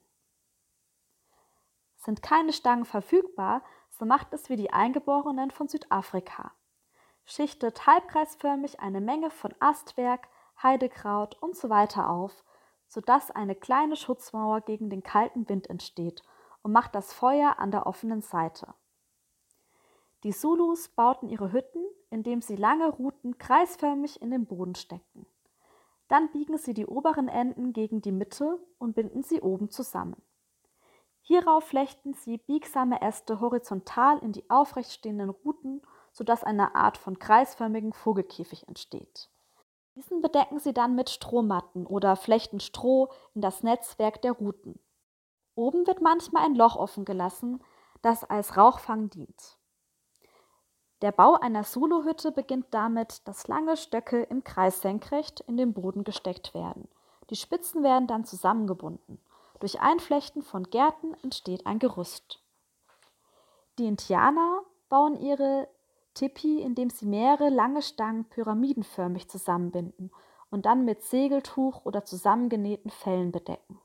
Sind 1.96 2.22
keine 2.22 2.51
Stangen 2.51 2.84
verfügbar, 2.84 3.63
so 3.89 4.03
macht 4.03 4.34
es 4.34 4.50
wie 4.50 4.58
die 4.58 4.74
Eingeborenen 4.74 5.50
von 5.50 5.70
Südafrika. 5.70 6.51
Schichtet 7.24 7.88
halbkreisförmig 7.88 8.82
eine 8.82 9.00
Menge 9.00 9.32
von 9.32 9.55
Astwerk, 9.62 10.27
Heidekraut 10.62 11.41
usw. 11.41 11.88
So 11.89 12.01
auf, 12.01 12.43
sodass 12.93 13.31
eine 13.31 13.55
kleine 13.55 13.95
Schutzmauer 13.95 14.62
gegen 14.62 14.91
den 14.91 15.01
kalten 15.01 15.50
Wind 15.50 15.67
entsteht 15.67 16.21
und 16.62 16.71
macht 16.71 16.93
das 16.93 17.12
Feuer 17.12 17.57
an 17.57 17.71
der 17.71 17.88
offenen 17.88 18.21
Seite. 18.21 18.75
Die 20.23 20.31
Zulus 20.31 20.89
bauten 20.89 21.27
ihre 21.27 21.51
Hütten, 21.51 21.83
indem 22.12 22.43
sie 22.43 22.55
lange 22.55 22.88
Ruten 22.88 23.39
kreisförmig 23.39 24.21
in 24.21 24.29
den 24.29 24.45
Boden 24.45 24.75
steckten. 24.75 25.25
Dann 26.07 26.31
biegen 26.33 26.59
sie 26.59 26.75
die 26.75 26.85
oberen 26.85 27.29
Enden 27.29 27.73
gegen 27.73 28.03
die 28.03 28.12
Mitte 28.12 28.59
und 28.77 28.93
binden 28.93 29.23
sie 29.23 29.41
oben 29.41 29.71
zusammen. 29.71 30.21
Hierauf 31.23 31.63
flechten 31.63 32.13
sie 32.13 32.38
biegsame 32.38 33.01
Äste 33.01 33.39
horizontal 33.39 34.19
in 34.19 34.33
die 34.33 34.47
aufrecht 34.51 34.91
stehenden 34.91 35.31
Ruten, 35.31 35.81
sodass 36.12 36.43
eine 36.43 36.75
Art 36.75 37.00
von 37.00 37.17
kreisförmigen 37.17 37.91
Vogelkäfig 37.91 38.67
entsteht. 38.67 39.32
Diesen 39.95 40.21
bedecken 40.21 40.59
sie 40.59 40.73
dann 40.73 40.95
mit 40.95 41.09
Strohmatten 41.09 41.85
oder 41.85 42.15
flechten 42.15 42.59
Stroh 42.59 43.09
in 43.35 43.41
das 43.41 43.62
Netzwerk 43.62 44.21
der 44.21 44.31
Ruten. 44.31 44.79
Oben 45.55 45.85
wird 45.85 46.01
manchmal 46.01 46.45
ein 46.45 46.55
Loch 46.55 46.75
offen 46.75 47.05
gelassen, 47.05 47.63
das 48.01 48.23
als 48.23 48.57
Rauchfang 48.57 49.09
dient. 49.09 49.57
Der 51.03 51.12
Bau 51.12 51.35
einer 51.35 51.63
Solo-Hütte 51.63 52.31
beginnt 52.31 52.67
damit, 52.71 53.27
dass 53.27 53.47
lange 53.47 53.77
Stöcke 53.77 54.23
im 54.23 54.43
Kreis 54.43 54.81
senkrecht 54.81 55.41
in 55.41 55.57
den 55.57 55.73
Boden 55.73 56.03
gesteckt 56.03 56.53
werden. 56.53 56.88
Die 57.29 57.35
Spitzen 57.35 57.83
werden 57.83 58.07
dann 58.07 58.25
zusammengebunden. 58.25 59.19
Durch 59.59 59.79
Einflechten 59.79 60.41
von 60.41 60.63
Gärten 60.63 61.13
entsteht 61.21 61.65
ein 61.65 61.79
Gerüst. 61.79 62.41
Die 63.77 63.85
Indianer 63.85 64.62
bauen 64.89 65.15
ihre 65.17 65.67
Tipi, 66.13 66.62
indem 66.62 66.89
sie 66.89 67.05
mehrere 67.05 67.50
lange 67.50 67.82
Stangen 67.82 68.25
pyramidenförmig 68.25 69.29
zusammenbinden 69.29 70.12
und 70.50 70.65
dann 70.65 70.86
mit 70.86 71.03
Segeltuch 71.03 71.86
oder 71.86 72.05
zusammengenähten 72.05 72.91
Fellen 72.91 73.32
bedecken. 73.32 73.79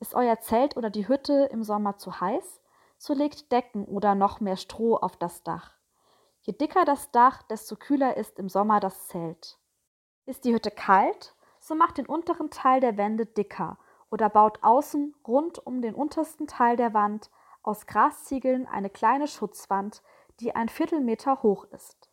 Ist 0.00 0.14
euer 0.14 0.40
Zelt 0.40 0.76
oder 0.76 0.90
die 0.90 1.06
Hütte 1.06 1.48
im 1.52 1.62
Sommer 1.62 1.96
zu 1.96 2.20
heiß, 2.20 2.60
so 2.98 3.14
legt 3.14 3.52
Decken 3.52 3.84
oder 3.84 4.14
noch 4.14 4.40
mehr 4.40 4.56
Stroh 4.56 4.96
auf 4.96 5.16
das 5.16 5.42
Dach. 5.42 5.72
Je 6.40 6.52
dicker 6.52 6.84
das 6.84 7.12
Dach, 7.12 7.42
desto 7.44 7.76
kühler 7.76 8.16
ist 8.16 8.38
im 8.40 8.48
Sommer 8.48 8.80
das 8.80 9.06
Zelt. 9.06 9.58
Ist 10.26 10.44
die 10.44 10.52
Hütte 10.52 10.72
kalt, 10.72 11.36
so 11.60 11.76
macht 11.76 11.98
den 11.98 12.06
unteren 12.06 12.50
Teil 12.50 12.80
der 12.80 12.96
Wände 12.96 13.26
dicker 13.26 13.78
oder 14.10 14.28
baut 14.28 14.58
außen 14.62 15.14
rund 15.26 15.64
um 15.64 15.80
den 15.80 15.94
untersten 15.94 16.48
Teil 16.48 16.76
der 16.76 16.94
Wand 16.94 17.30
aus 17.62 17.86
Grasziegeln 17.86 18.66
eine 18.66 18.90
kleine 18.90 19.28
Schutzwand, 19.28 20.02
die 20.42 20.54
ein 20.54 20.68
Viertelmeter 20.68 21.42
hoch 21.42 21.64
ist. 21.66 22.10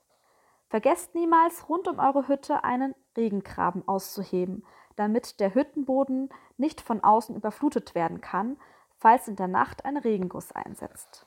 Vergesst 0.69 1.15
niemals, 1.15 1.67
rund 1.67 1.87
um 1.87 1.97
eure 1.97 2.27
Hütte 2.27 2.63
einen 2.63 2.93
Regengraben 3.17 3.87
auszuheben, 3.87 4.65
damit 4.95 5.39
der 5.39 5.55
Hüttenboden 5.55 6.29
nicht 6.57 6.79
von 6.79 7.03
außen 7.03 7.35
überflutet 7.35 7.95
werden 7.95 8.21
kann, 8.21 8.59
falls 8.97 9.27
in 9.27 9.35
der 9.35 9.47
Nacht 9.47 9.83
ein 9.83 9.97
Regenguss 9.97 10.51
einsetzt. 10.51 11.25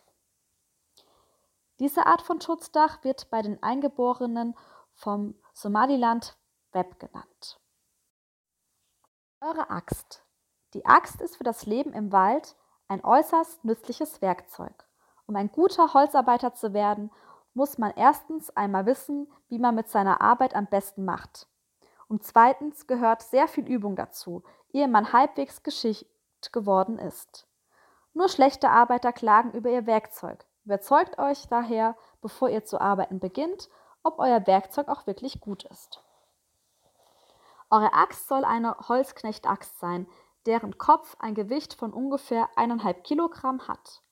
Diese 1.81 2.07
Art 2.07 2.23
von 2.23 2.41
Schutzdach 2.41 3.03
wird 3.03 3.31
bei 3.31 3.43
den 3.43 3.61
Eingeborenen 3.63 4.55
vom 4.95 5.35
Somaliland 5.53 6.39
Web 6.71 7.01
genannt. 7.01 7.61
Eure 9.41 9.71
Axt. 9.71 10.25
Die 10.75 10.87
Axt 10.87 11.21
ist 11.21 11.37
für 11.37 11.45
das 11.45 11.67
Leben 11.67 11.93
im 11.93 12.13
Wald 12.13 12.57
ein 12.87 13.05
äußerst 13.05 13.65
nützliches 13.65 14.23
Werkzeug. 14.23 14.87
Um 15.27 15.37
ein 15.37 15.51
guter 15.51 15.95
Holzarbeiter 15.95 16.55
zu 16.55 16.73
werden, 16.73 17.11
muss 17.55 17.79
man 17.79 17.93
erstens 17.97 18.51
einmal 18.57 18.87
wissen, 18.87 19.31
wie 19.49 19.59
man 19.59 19.75
mit 19.75 19.89
seiner 19.89 20.21
Arbeit 20.21 20.55
am 20.55 20.67
besten 20.67 21.05
macht. 21.05 21.47
Und 22.09 22.25
zweitens 22.25 22.87
gehört 22.87 23.23
sehr 23.23 23.49
viel 23.49 23.67
Übung 23.67 23.97
dazu, 23.97 24.43
ehe 24.73 24.89
man 24.89 25.13
halbwegs 25.13 25.63
geschickt 25.63 26.07
geworden 26.53 26.99
ist. 26.99 27.47
Nur 28.15 28.29
schlechte 28.29 28.71
Arbeiter 28.71 29.13
klagen 29.13 29.53
über 29.53 29.71
ihr 29.71 29.87
Werkzeug, 29.87 30.45
Überzeugt 30.65 31.19
euch 31.19 31.49
daher, 31.49 31.97
bevor 32.21 32.49
ihr 32.49 32.65
zu 32.65 32.81
arbeiten 32.81 33.19
beginnt, 33.19 33.69
ob 34.05 34.19
euer 34.19 34.47
Werkzeug 34.47 34.89
auch 34.89 35.07
wirklich 35.07 35.41
gut 35.41 35.65
ist. 35.65 36.03
Eure 37.71 37.93
Axt 37.95 38.29
soll 38.29 38.45
eine 38.45 38.77
Holzknechtaxt 38.89 39.81
sein, 39.81 40.07
deren 40.47 40.79
Kopf 40.79 41.17
ein 41.19 41.35
Gewicht 41.35 41.75
von 41.75 41.93
ungefähr 41.93 42.49
1,5 42.57 43.03
Kilogramm 43.03 43.67
hat. 43.67 44.03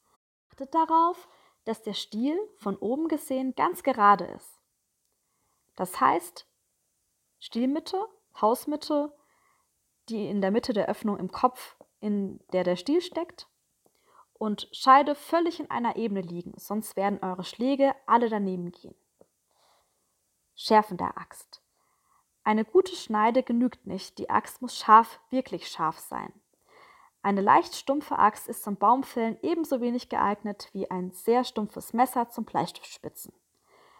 Achtet 0.61 0.75
darauf, 0.75 1.27
dass 1.65 1.83
der 1.83 1.95
Stiel 1.95 2.39
von 2.57 2.77
oben 2.77 3.09
gesehen 3.09 3.55
ganz 3.55 3.83
gerade 3.83 4.27
ist. 4.27 4.61
Das 5.75 5.99
heißt, 5.99 6.47
Stielmitte, 7.39 7.99
Hausmitte, 8.39 9.11
die 10.11 10.29
in 10.29 10.43
der 10.43 10.51
Mitte 10.51 10.75
der 10.75 10.87
Öffnung 10.87 11.17
im 11.17 11.33
Kopf, 11.33 11.77
in 12.01 12.41
der 12.53 12.63
der 12.63 12.77
Stiel 12.77 13.01
steckt, 13.01 13.49
und 14.35 14.69
Scheide 14.73 15.15
völlig 15.15 15.61
in 15.61 15.71
einer 15.71 15.97
Ebene 15.97 16.21
liegen, 16.21 16.53
sonst 16.59 16.95
werden 16.95 17.21
eure 17.23 17.45
Schläge 17.45 17.95
alle 18.07 18.29
daneben 18.29 18.71
gehen. 18.71 18.97
Schärfen 20.55 20.99
der 20.99 21.17
Axt. 21.17 21.63
Eine 22.45 22.67
gute 22.67 22.95
Schneide 22.95 23.43
genügt 23.43 23.87
nicht, 23.87 24.19
die 24.19 24.29
Axt 24.29 24.61
muss 24.61 24.77
scharf, 24.77 25.21
wirklich 25.31 25.69
scharf 25.69 25.99
sein. 25.99 26.35
Eine 27.23 27.43
leicht 27.43 27.75
stumpfe 27.75 28.19
Axt 28.19 28.49
ist 28.49 28.63
zum 28.63 28.77
Baumfällen 28.77 29.39
ebenso 29.43 29.81
wenig 29.81 30.09
geeignet 30.09 30.69
wie 30.73 30.91
ein 30.91 31.11
sehr 31.11 31.45
stumpfes 31.45 31.93
Messer 31.93 32.31
zum 32.31 32.45
Bleistiftspitzen. 32.45 33.33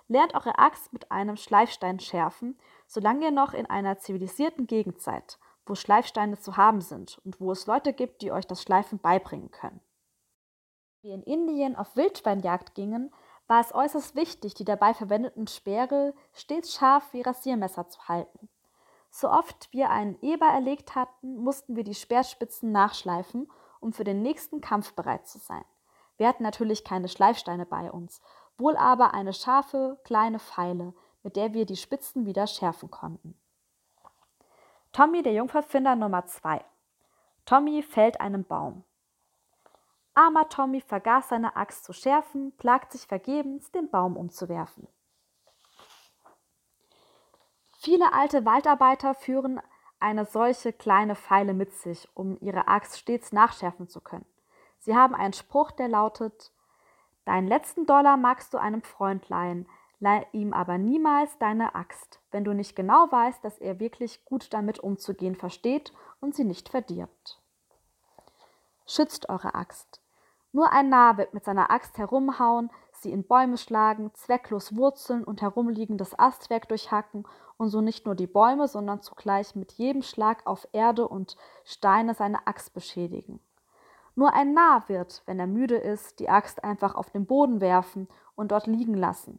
Lernt 0.09 0.35
eure 0.35 0.59
Axt 0.59 0.93
mit 0.93 1.11
einem 1.13 1.37
Schleifstein 1.37 2.01
schärfen, 2.01 2.59
solange 2.87 3.27
ihr 3.27 3.31
noch 3.31 3.55
in 3.55 3.67
einer 3.67 3.99
zivilisierten 3.99 4.67
Gegend 4.67 5.01
seid, 5.01 5.39
wo 5.67 5.75
Schleifsteine 5.75 6.39
zu 6.39 6.57
haben 6.57 6.81
sind 6.81 7.21
und 7.25 7.41
wo 7.41 7.53
es 7.53 7.67
Leute 7.67 7.93
gibt, 7.93 8.23
die 8.23 8.33
euch 8.33 8.47
das 8.47 8.63
Schleifen 8.63 8.99
beibringen 8.99 9.51
können. 9.51 9.81
Wie 11.03 11.13
in 11.13 11.23
Indien 11.23 11.77
auf 11.77 11.97
Wildschweinjagd 11.97 12.75
gingen, 12.75 13.15
war 13.47 13.61
es 13.61 13.75
äußerst 13.75 14.17
wichtig, 14.17 14.55
die 14.55 14.65
dabei 14.65 14.95
verwendeten 14.95 15.47
Speere 15.47 16.15
stets 16.33 16.75
scharf 16.75 17.13
wie 17.13 17.23
Rasiermesser 17.23 17.89
zu 17.89 18.07
halten. 18.07 18.50
So 19.11 19.29
oft 19.29 19.73
wir 19.73 19.91
einen 19.91 20.21
Eber 20.23 20.47
erlegt 20.47 20.95
hatten, 20.95 21.37
mussten 21.37 21.77
wir 21.77 21.85
die 21.85 21.95
Speerspitzen 21.95 22.73
nachschleifen, 22.73 23.51
um 23.81 23.93
für 23.93 24.05
den 24.05 24.23
nächsten 24.23 24.61
Kampf 24.61 24.95
bereit 24.95 25.27
zu 25.27 25.39
sein. 25.39 25.65
Wir 26.17 26.29
hatten 26.29 26.43
natürlich 26.43 26.85
keine 26.85 27.09
Schleifsteine 27.09 27.67
bei 27.67 27.91
uns, 27.91 28.21
wohl 28.57 28.77
aber 28.77 29.15
eine 29.15 29.33
scharfe, 29.33 29.99
kleine 30.05 30.39
Feile, 30.39 30.95
mit 31.23 31.37
der 31.37 31.55
wir 31.55 31.67
die 31.67 31.77
Spitzen 31.77 32.27
wieder 32.27 32.47
schärfen 32.47 32.91
konnten. 32.91 33.39
Tommy, 34.93 35.23
der 35.23 35.33
Jungpfadfinder 35.33 35.97
Nummer 35.97 36.27
2. 36.27 36.65
Tommy 37.47 37.83
fällt 37.83 38.21
einen 38.21 38.45
Baum. 38.45 38.85
Armer 40.15 40.49
Tommy 40.49 40.81
vergaß 40.81 41.31
seine 41.31 41.57
Axt 41.57 41.85
zu 41.85 41.93
schärfen, 41.93 42.53
plagt 42.57 42.93
sich 42.93 43.07
vergebens, 43.07 43.71
den 43.71 43.91
Baum 43.91 44.17
umzuwerfen. 44.17 44.89
Viele 47.83 48.13
alte 48.13 48.45
Waldarbeiter 48.45 49.15
führen 49.15 49.59
eine 50.01 50.27
solche 50.27 50.71
kleine 50.71 51.15
Feile 51.15 51.55
mit 51.55 51.73
sich, 51.73 52.07
um 52.13 52.37
ihre 52.43 52.69
Axt 52.69 52.99
stets 52.99 53.33
nachschärfen 53.33 53.89
zu 53.89 54.03
können. 54.03 54.27
Sie 54.81 54.95
haben 54.95 55.15
einen 55.15 55.33
Spruch, 55.33 55.71
der 55.71 55.89
lautet 55.89 56.53
Deinen 57.25 57.49
letzten 57.49 57.87
Dollar 57.87 58.19
magst 58.19 58.53
du 58.53 58.59
einem 58.59 58.83
Freund 58.83 59.31
leihen, 59.31 59.67
leih 59.99 60.27
ihm 60.33 60.53
aber 60.53 60.77
niemals 60.77 61.39
deine 61.39 61.75
Axt, 61.75 62.21
wenn 62.31 62.45
du 62.45 62.53
nicht 62.53 62.77
genau 62.77 63.11
weißt, 63.11 63.43
dass 63.43 63.57
er 63.59 63.81
wirklich 63.81 64.27
gut 64.27 64.53
damit 64.53 64.81
umzugehen 64.81 65.35
versteht 65.35 65.95
und 66.21 66.35
sie 66.35 66.45
nicht 66.45 66.69
verdirbt. 66.69 67.41
Schützt 68.87 69.31
eure 69.31 69.55
Axt. 69.55 70.03
Nur 70.53 70.71
ein 70.71 70.91
Narr 70.91 71.17
wird 71.17 71.33
mit 71.33 71.47
seiner 71.47 71.71
Axt 71.71 71.97
herumhauen, 71.97 72.71
sie 72.93 73.11
in 73.11 73.27
Bäume 73.27 73.57
schlagen, 73.57 74.13
zwecklos 74.13 74.77
Wurzeln 74.77 75.25
und 75.25 75.41
herumliegendes 75.41 76.19
Astwerk 76.19 76.69
durchhacken 76.69 77.25
und 77.61 77.69
so 77.69 77.83
nicht 77.83 78.07
nur 78.07 78.15
die 78.15 78.27
Bäume, 78.27 78.67
sondern 78.67 79.03
zugleich 79.03 79.55
mit 79.55 79.73
jedem 79.73 80.03
Schlag 80.03 80.47
auf 80.47 80.67
Erde 80.73 81.07
und 81.07 81.37
Steine 81.63 82.15
seine 82.15 82.47
Axt 82.47 82.73
beschädigen. 82.73 83.39
Nur 84.15 84.33
ein 84.33 84.55
Narr 84.55 84.89
wird, 84.89 85.23
wenn 85.27 85.39
er 85.39 85.47
müde 85.47 85.77
ist, 85.77 86.19
die 86.21 86.31
Axt 86.31 86.65
einfach 86.65 86.95
auf 86.95 87.11
den 87.11 87.27
Boden 87.27 87.61
werfen 87.61 88.09
und 88.35 88.51
dort 88.51 88.67
liegen 88.67 88.95
lassen. 88.95 89.39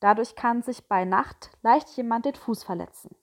Dadurch 0.00 0.34
kann 0.34 0.62
sich 0.62 0.88
bei 0.88 1.04
Nacht 1.04 1.50
leicht 1.62 1.88
jemand 1.90 2.24
den 2.24 2.34
Fuß 2.34 2.64
verletzen. 2.64 3.14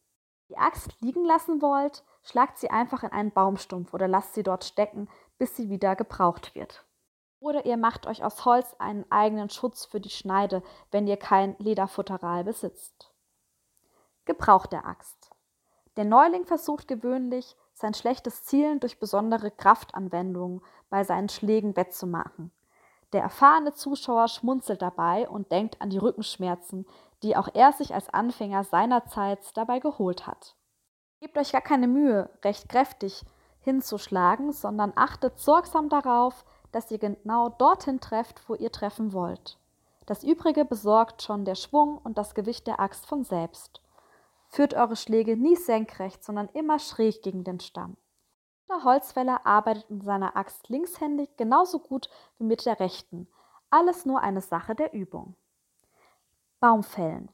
Die 0.49 0.57
Axt 0.57 0.95
liegen 1.01 1.25
lassen 1.25 1.61
wollt, 1.61 2.05
schlagt 2.23 2.57
sie 2.57 2.69
einfach 2.69 3.03
in 3.03 3.11
einen 3.11 3.31
Baumstumpf 3.31 3.93
oder 3.93 4.07
lasst 4.07 4.33
sie 4.33 4.43
dort 4.43 4.63
stecken, 4.63 5.09
bis 5.37 5.57
sie 5.57 5.69
wieder 5.69 5.97
gebraucht 5.97 6.55
wird. 6.55 6.85
Oder 7.39 7.65
ihr 7.65 7.77
macht 7.77 8.07
euch 8.07 8.23
aus 8.23 8.45
Holz 8.45 8.75
einen 8.79 9.05
eigenen 9.11 9.49
Schutz 9.49 9.85
für 9.85 9.99
die 9.99 10.09
Schneide, 10.09 10.63
wenn 10.89 11.05
ihr 11.05 11.17
kein 11.17 11.55
Lederfutteral 11.59 12.45
besitzt. 12.45 13.11
Gebrauch 14.27 14.67
der 14.67 14.85
Axt. 14.85 15.31
Der 15.95 16.05
Neuling 16.05 16.45
versucht 16.45 16.87
gewöhnlich, 16.87 17.55
sein 17.73 17.95
schlechtes 17.95 18.43
Zielen 18.43 18.79
durch 18.79 18.99
besondere 18.99 19.49
Kraftanwendungen 19.49 20.61
bei 20.91 21.03
seinen 21.03 21.29
Schlägen 21.29 21.75
wettzumachen. 21.75 22.51
Der 23.13 23.23
erfahrene 23.23 23.73
Zuschauer 23.73 24.27
schmunzelt 24.27 24.81
dabei 24.81 25.27
und 25.27 25.51
denkt 25.51 25.81
an 25.81 25.89
die 25.89 25.97
Rückenschmerzen, 25.97 26.85
die 27.23 27.35
auch 27.35 27.47
er 27.53 27.71
sich 27.71 27.95
als 27.95 28.09
Anfänger 28.09 28.63
seinerzeit 28.63 29.57
dabei 29.57 29.79
geholt 29.79 30.27
hat. 30.27 30.55
Gebt 31.19 31.37
euch 31.37 31.51
gar 31.51 31.61
keine 31.61 31.87
Mühe, 31.87 32.29
recht 32.43 32.69
kräftig 32.69 33.25
hinzuschlagen, 33.61 34.51
sondern 34.51 34.93
achtet 34.95 35.39
sorgsam 35.39 35.89
darauf, 35.89 36.45
dass 36.71 36.91
ihr 36.91 36.99
genau 36.99 37.49
dorthin 37.49 37.99
trefft, 37.99 38.47
wo 38.47 38.55
ihr 38.55 38.71
treffen 38.71 39.13
wollt. 39.13 39.57
Das 40.05 40.23
Übrige 40.23 40.63
besorgt 40.63 41.21
schon 41.21 41.43
der 41.43 41.55
Schwung 41.55 41.97
und 41.97 42.17
das 42.17 42.35
Gewicht 42.35 42.67
der 42.67 42.79
Axt 42.79 43.05
von 43.05 43.23
selbst. 43.23 43.81
Führt 44.57 44.73
eure 44.73 44.95
Schläge 44.95 45.37
nie 45.37 45.55
senkrecht, 45.55 46.23
sondern 46.23 46.49
immer 46.49 46.79
schräg 46.79 47.21
gegen 47.21 47.43
den 47.43 47.59
Stamm. 47.59 47.95
Der 48.67 48.83
Holzfäller 48.83 49.45
arbeitet 49.45 49.87
mit 49.91 50.01
seiner 50.01 50.35
Axt 50.35 50.67
linkshändig 50.69 51.29
genauso 51.37 51.77
gut 51.77 52.09
wie 52.39 52.45
mit 52.45 52.65
der 52.65 52.79
rechten. 52.79 53.27
Alles 53.69 54.07
nur 54.07 54.19
eine 54.21 54.41
Sache 54.41 54.73
der 54.73 54.93
Übung. 54.93 55.35
Baumfällen. 56.59 57.29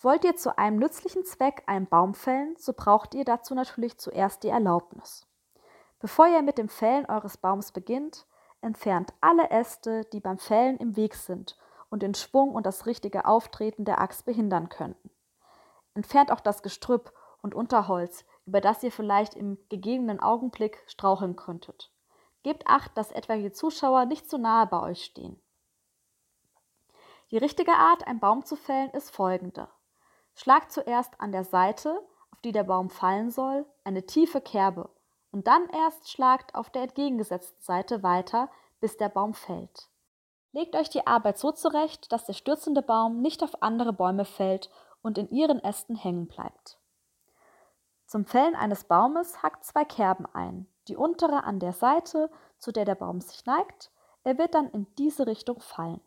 Wollt 0.00 0.24
ihr 0.24 0.36
zu 0.36 0.56
einem 0.56 0.78
nützlichen 0.78 1.26
Zweck 1.26 1.64
einen 1.66 1.86
Baum 1.86 2.14
fällen, 2.14 2.56
so 2.56 2.72
braucht 2.72 3.14
ihr 3.14 3.26
dazu 3.26 3.54
natürlich 3.54 3.98
zuerst 3.98 4.42
die 4.42 4.48
Erlaubnis. 4.48 5.26
Bevor 5.98 6.28
ihr 6.28 6.40
mit 6.40 6.56
dem 6.56 6.70
Fällen 6.70 7.04
eures 7.04 7.36
Baums 7.36 7.72
beginnt, 7.72 8.26
entfernt 8.62 9.12
alle 9.20 9.50
Äste, 9.50 10.06
die 10.14 10.20
beim 10.20 10.38
Fällen 10.38 10.78
im 10.78 10.96
Weg 10.96 11.14
sind 11.14 11.58
und 11.90 12.02
den 12.02 12.14
Schwung 12.14 12.54
und 12.54 12.64
das 12.64 12.86
richtige 12.86 13.26
Auftreten 13.26 13.84
der 13.84 14.00
Axt 14.00 14.24
behindern 14.24 14.70
könnten. 14.70 15.10
Entfernt 15.94 16.30
auch 16.30 16.40
das 16.40 16.62
Gestrüpp 16.62 17.12
und 17.42 17.54
Unterholz, 17.54 18.24
über 18.46 18.60
das 18.60 18.82
ihr 18.82 18.92
vielleicht 18.92 19.34
im 19.34 19.58
gegebenen 19.68 20.20
Augenblick 20.20 20.82
straucheln 20.86 21.36
könntet. 21.36 21.92
Gebt 22.42 22.66
acht, 22.66 22.96
dass 22.96 23.12
etwaige 23.12 23.52
Zuschauer 23.52 24.04
nicht 24.04 24.28
zu 24.28 24.38
nahe 24.38 24.66
bei 24.66 24.80
euch 24.80 25.04
stehen. 25.04 25.40
Die 27.30 27.38
richtige 27.38 27.72
Art, 27.72 28.06
einen 28.06 28.20
Baum 28.20 28.44
zu 28.44 28.56
fällen, 28.56 28.90
ist 28.90 29.10
folgende. 29.10 29.68
Schlagt 30.34 30.72
zuerst 30.72 31.20
an 31.20 31.32
der 31.32 31.44
Seite, 31.44 32.00
auf 32.30 32.40
die 32.42 32.52
der 32.52 32.64
Baum 32.64 32.90
fallen 32.90 33.30
soll, 33.30 33.64
eine 33.84 34.04
tiefe 34.04 34.40
Kerbe 34.40 34.90
und 35.30 35.46
dann 35.46 35.68
erst 35.70 36.10
schlagt 36.10 36.54
auf 36.54 36.70
der 36.70 36.82
entgegengesetzten 36.82 37.60
Seite 37.60 38.02
weiter, 38.02 38.50
bis 38.80 38.96
der 38.96 39.08
Baum 39.08 39.34
fällt. 39.34 39.88
Legt 40.52 40.76
euch 40.76 40.88
die 40.88 41.06
Arbeit 41.06 41.38
so 41.38 41.50
zurecht, 41.50 42.12
dass 42.12 42.24
der 42.24 42.34
stürzende 42.34 42.82
Baum 42.82 43.20
nicht 43.20 43.42
auf 43.42 43.62
andere 43.62 43.92
Bäume 43.92 44.24
fällt 44.24 44.70
und 45.04 45.18
in 45.18 45.30
ihren 45.30 45.62
Ästen 45.62 45.94
hängen 45.94 46.26
bleibt. 46.26 46.78
Zum 48.06 48.24
Fällen 48.24 48.54
eines 48.56 48.84
Baumes 48.84 49.42
hackt 49.42 49.64
zwei 49.64 49.84
Kerben 49.84 50.26
ein, 50.32 50.66
die 50.88 50.96
untere 50.96 51.44
an 51.44 51.60
der 51.60 51.74
Seite, 51.74 52.30
zu 52.58 52.72
der 52.72 52.86
der 52.86 52.94
Baum 52.94 53.20
sich 53.20 53.44
neigt, 53.44 53.90
er 54.24 54.38
wird 54.38 54.54
dann 54.54 54.70
in 54.70 54.86
diese 54.96 55.26
Richtung 55.26 55.60
fallen. 55.60 56.00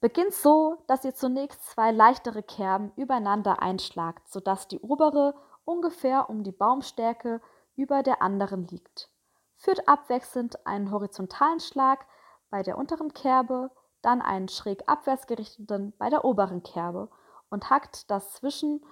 Beginnt 0.00 0.34
so, 0.34 0.78
dass 0.86 1.04
ihr 1.04 1.14
zunächst 1.14 1.64
zwei 1.64 1.90
leichtere 1.90 2.42
Kerben 2.42 2.92
übereinander 2.94 3.60
einschlagt, 3.60 4.28
sodass 4.28 4.68
die 4.68 4.80
obere 4.80 5.34
ungefähr 5.64 6.30
um 6.30 6.44
die 6.44 6.52
Baumstärke 6.52 7.40
über 7.74 8.04
der 8.04 8.22
anderen 8.22 8.68
liegt. 8.68 9.10
Führt 9.56 9.88
abwechselnd 9.88 10.64
einen 10.66 10.92
horizontalen 10.92 11.58
Schlag 11.58 12.06
bei 12.50 12.62
der 12.62 12.78
unteren 12.78 13.12
Kerbe, 13.12 13.72
dann 14.02 14.22
einen 14.22 14.48
schräg 14.48 14.82
abwärts 14.86 15.26
gerichteten 15.26 15.92
bei 15.98 16.10
der 16.10 16.24
oberen 16.24 16.62
Kerbe 16.62 17.08
und 17.50 17.70
hackt 17.70 18.10
das 18.10 18.34
zwischen 18.34 18.84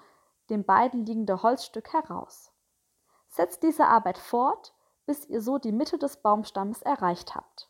den 0.50 0.64
beiden 0.64 1.06
liegende 1.06 1.42
Holzstück 1.42 1.92
heraus. 1.92 2.52
Setzt 3.28 3.62
diese 3.62 3.86
Arbeit 3.86 4.18
fort, 4.18 4.74
bis 5.06 5.26
ihr 5.26 5.40
so 5.40 5.58
die 5.58 5.72
Mitte 5.72 5.98
des 5.98 6.18
Baumstammes 6.18 6.82
erreicht 6.82 7.34
habt. 7.34 7.68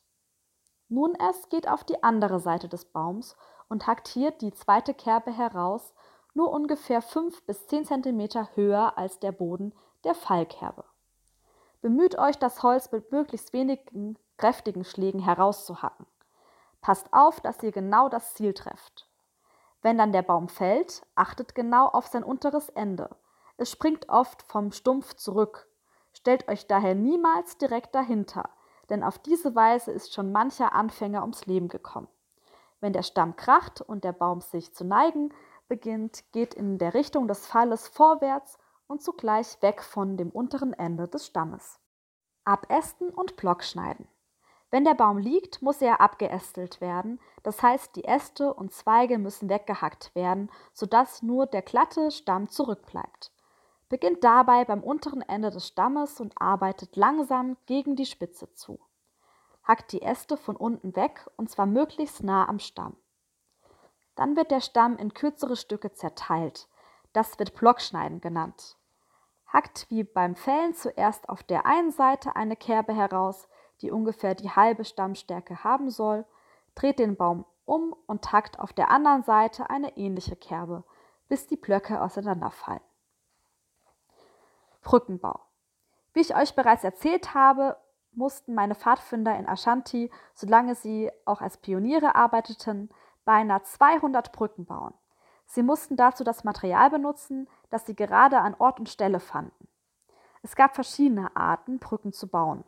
Nun 0.89 1.15
erst 1.15 1.51
geht 1.51 1.69
auf 1.69 1.85
die 1.85 2.03
andere 2.03 2.39
Seite 2.41 2.69
des 2.69 2.85
Baums 2.85 3.37
und 3.69 3.87
hackt 3.87 4.09
hier 4.09 4.31
die 4.31 4.53
zweite 4.53 4.95
Kerbe 4.95 5.33
heraus, 5.33 5.95
nur 6.35 6.51
ungefähr 6.51 7.01
5 7.01 7.47
bis 7.47 7.67
10 7.67 7.87
cm 7.87 8.49
höher 8.55 8.99
als 8.99 9.19
der 9.21 9.33
Boden 9.33 9.73
der 10.05 10.15
Fallkerbe. 10.15 10.85
Bemüht 11.81 12.19
euch, 12.19 12.39
das 12.39 12.63
Holz 12.63 12.91
mit 12.93 13.13
möglichst 13.13 13.53
wenigen 13.53 14.19
kräftigen 14.37 14.85
Schlägen 14.85 15.21
herauszuhacken. 15.21 16.07
Passt 16.85 17.15
auf, 17.15 17.41
dass 17.41 17.63
ihr 17.63 17.73
genau 17.73 18.11
das 18.11 18.35
Ziel 18.35 18.53
trefft. 18.53 19.09
Wenn 19.81 19.97
dann 19.97 20.13
der 20.13 20.21
Baum 20.21 20.51
fällt, 20.51 21.01
achtet 21.15 21.55
genau 21.55 21.87
auf 21.87 22.09
sein 22.09 22.23
unteres 22.23 22.69
Ende. 22.69 23.09
Es 23.57 23.71
springt 23.71 24.11
oft 24.11 24.43
vom 24.43 24.71
Stumpf 24.71 25.15
zurück. 25.15 25.67
Stellt 26.13 26.47
euch 26.47 26.67
daher 26.67 26.95
niemals 26.95 27.57
direkt 27.57 27.95
dahinter, 27.95 28.51
denn 28.91 29.03
auf 29.03 29.17
diese 29.19 29.55
Weise 29.55 29.93
ist 29.93 30.13
schon 30.13 30.31
mancher 30.31 30.75
Anfänger 30.75 31.23
ums 31.23 31.47
Leben 31.47 31.69
gekommen. 31.69 32.09
Wenn 32.81 32.93
der 32.93 33.03
Stamm 33.03 33.35
kracht 33.35 33.81
und 33.81 34.05
der 34.05 34.13
Baum 34.13 34.43
sich 34.43 34.75
zu 34.75 34.85
neigen 34.85 35.33
beginnt, 35.69 36.23
geht 36.33 36.53
in 36.53 36.77
der 36.77 36.93
Richtung 36.93 37.29
des 37.29 37.47
Falles 37.47 37.89
vorwärts 37.89 38.59
und 38.89 39.03
zugleich 39.03 39.57
weg 39.63 39.83
von 39.83 40.19
dem 40.19 40.29
unteren 40.29 40.75
Ende 40.75 41.09
des 41.09 41.25
Stammes. 41.25 41.81
Abästen 42.45 43.09
und 43.09 43.37
Block 43.37 43.65
schneiden. 43.65 44.07
Wenn 44.75 44.85
der 44.85 44.95
Baum 44.95 45.19
liegt, 45.19 45.63
muss 45.63 45.81
er 45.81 46.01
abgeästelt 46.01 46.81
werden, 46.81 47.21
das 47.45 47.63
heißt 47.63 47.95
die 47.95 48.07
Äste 48.07 48.53
und 48.53 48.73
Zweige 48.73 49.19
müssen 49.19 49.49
weggehackt 49.49 50.13
werden, 50.17 50.51
sodass 50.73 51.23
nur 51.23 51.47
der 51.47 51.63
glatte 51.63 52.11
Stamm 52.11 52.49
zurückbleibt. 52.49 53.31
Beginnt 53.89 54.25
dabei 54.25 54.65
beim 54.65 54.83
unteren 54.83 55.23
Ende 55.23 55.51
des 55.51 55.69
Stammes 55.69 56.21
und 56.21 56.35
arbeitet 56.41 56.97
langsam 56.97 57.57
gegen 57.67 57.95
die 57.95 58.05
Spitze 58.05 58.53
zu. 58.53 58.81
Hackt 59.63 59.93
die 59.93 60.03
Äste 60.03 60.37
von 60.37 60.57
unten 60.57 60.97
weg 60.97 61.25
und 61.37 61.49
zwar 61.49 61.67
möglichst 61.67 62.25
nah 62.25 62.49
am 62.49 62.59
Stamm. 62.59 62.97
Dann 64.17 64.35
wird 64.35 64.51
der 64.51 64.61
Stamm 64.61 64.97
in 64.97 65.15
kürzere 65.15 65.55
Stücke 65.55 65.93
zerteilt. 65.93 66.67
Das 67.13 67.39
wird 67.39 67.55
Blockschneiden 67.55 68.21
genannt. 68.21 68.77
Hackt 69.47 69.89
wie 69.89 70.03
beim 70.03 70.35
Fällen 70.35 70.75
zuerst 70.75 71.29
auf 71.29 71.45
der 71.45 71.65
einen 71.65 71.93
Seite 71.93 72.35
eine 72.35 72.57
Kerbe 72.57 72.93
heraus, 72.93 73.47
die 73.85 73.91
ungefähr 73.91 74.35
die 74.35 74.51
halbe 74.51 74.83
Stammstärke 74.83 75.63
haben 75.63 75.91
soll, 75.91 76.25
dreht 76.75 76.99
den 76.99 77.17
Baum 77.17 77.45
um 77.67 77.95
und 78.07 78.33
hackt 78.33 78.59
auf 78.59 78.73
der 78.73 78.91
anderen 78.91 79.23
Seite 79.23 79.69
eine 79.69 79.99
ähnliche 79.99 80.37
Kerbe, 80.37 80.85
bis 81.29 81.47
die 81.47 81.59
Blöcke 81.59 82.01
auseinanderfallen. 82.01 82.81
Brückenbau. 84.81 85.39
Wie 86.15 86.21
ich 86.21 86.35
euch 86.35 86.55
bereits 86.55 86.83
erzählt 86.83 87.35
habe, 87.35 87.77
mussten 88.13 88.55
meine 88.55 88.75
Pfadfinder 88.75 89.37
in 89.37 89.47
Ashanti, 89.47 90.11
solange 90.33 90.75
sie 90.75 91.11
auch 91.27 91.43
als 91.43 91.59
Pioniere 91.59 92.15
arbeiteten, 92.15 92.89
beinahe 93.27 93.65
200 93.65 94.33
Brücken 94.33 94.65
bauen. 94.65 94.95
Sie 95.45 95.63
mussten 95.63 95.97
dazu 95.97 96.25
das 96.25 96.43
Material 96.43 96.89
benutzen, 96.89 97.49
das 97.69 97.85
sie 97.85 97.95
gerade 97.95 98.39
an 98.39 98.55
Ort 98.59 98.79
und 98.79 98.89
Stelle 98.89 99.21
fanden. 99.21 99.69
Es 100.43 100.57
gab 100.57 100.75
verschiedene 100.75 101.37
Arten, 101.37 101.79
Brücken 101.79 102.15
zu 102.15 102.29
bauen. 102.29 102.65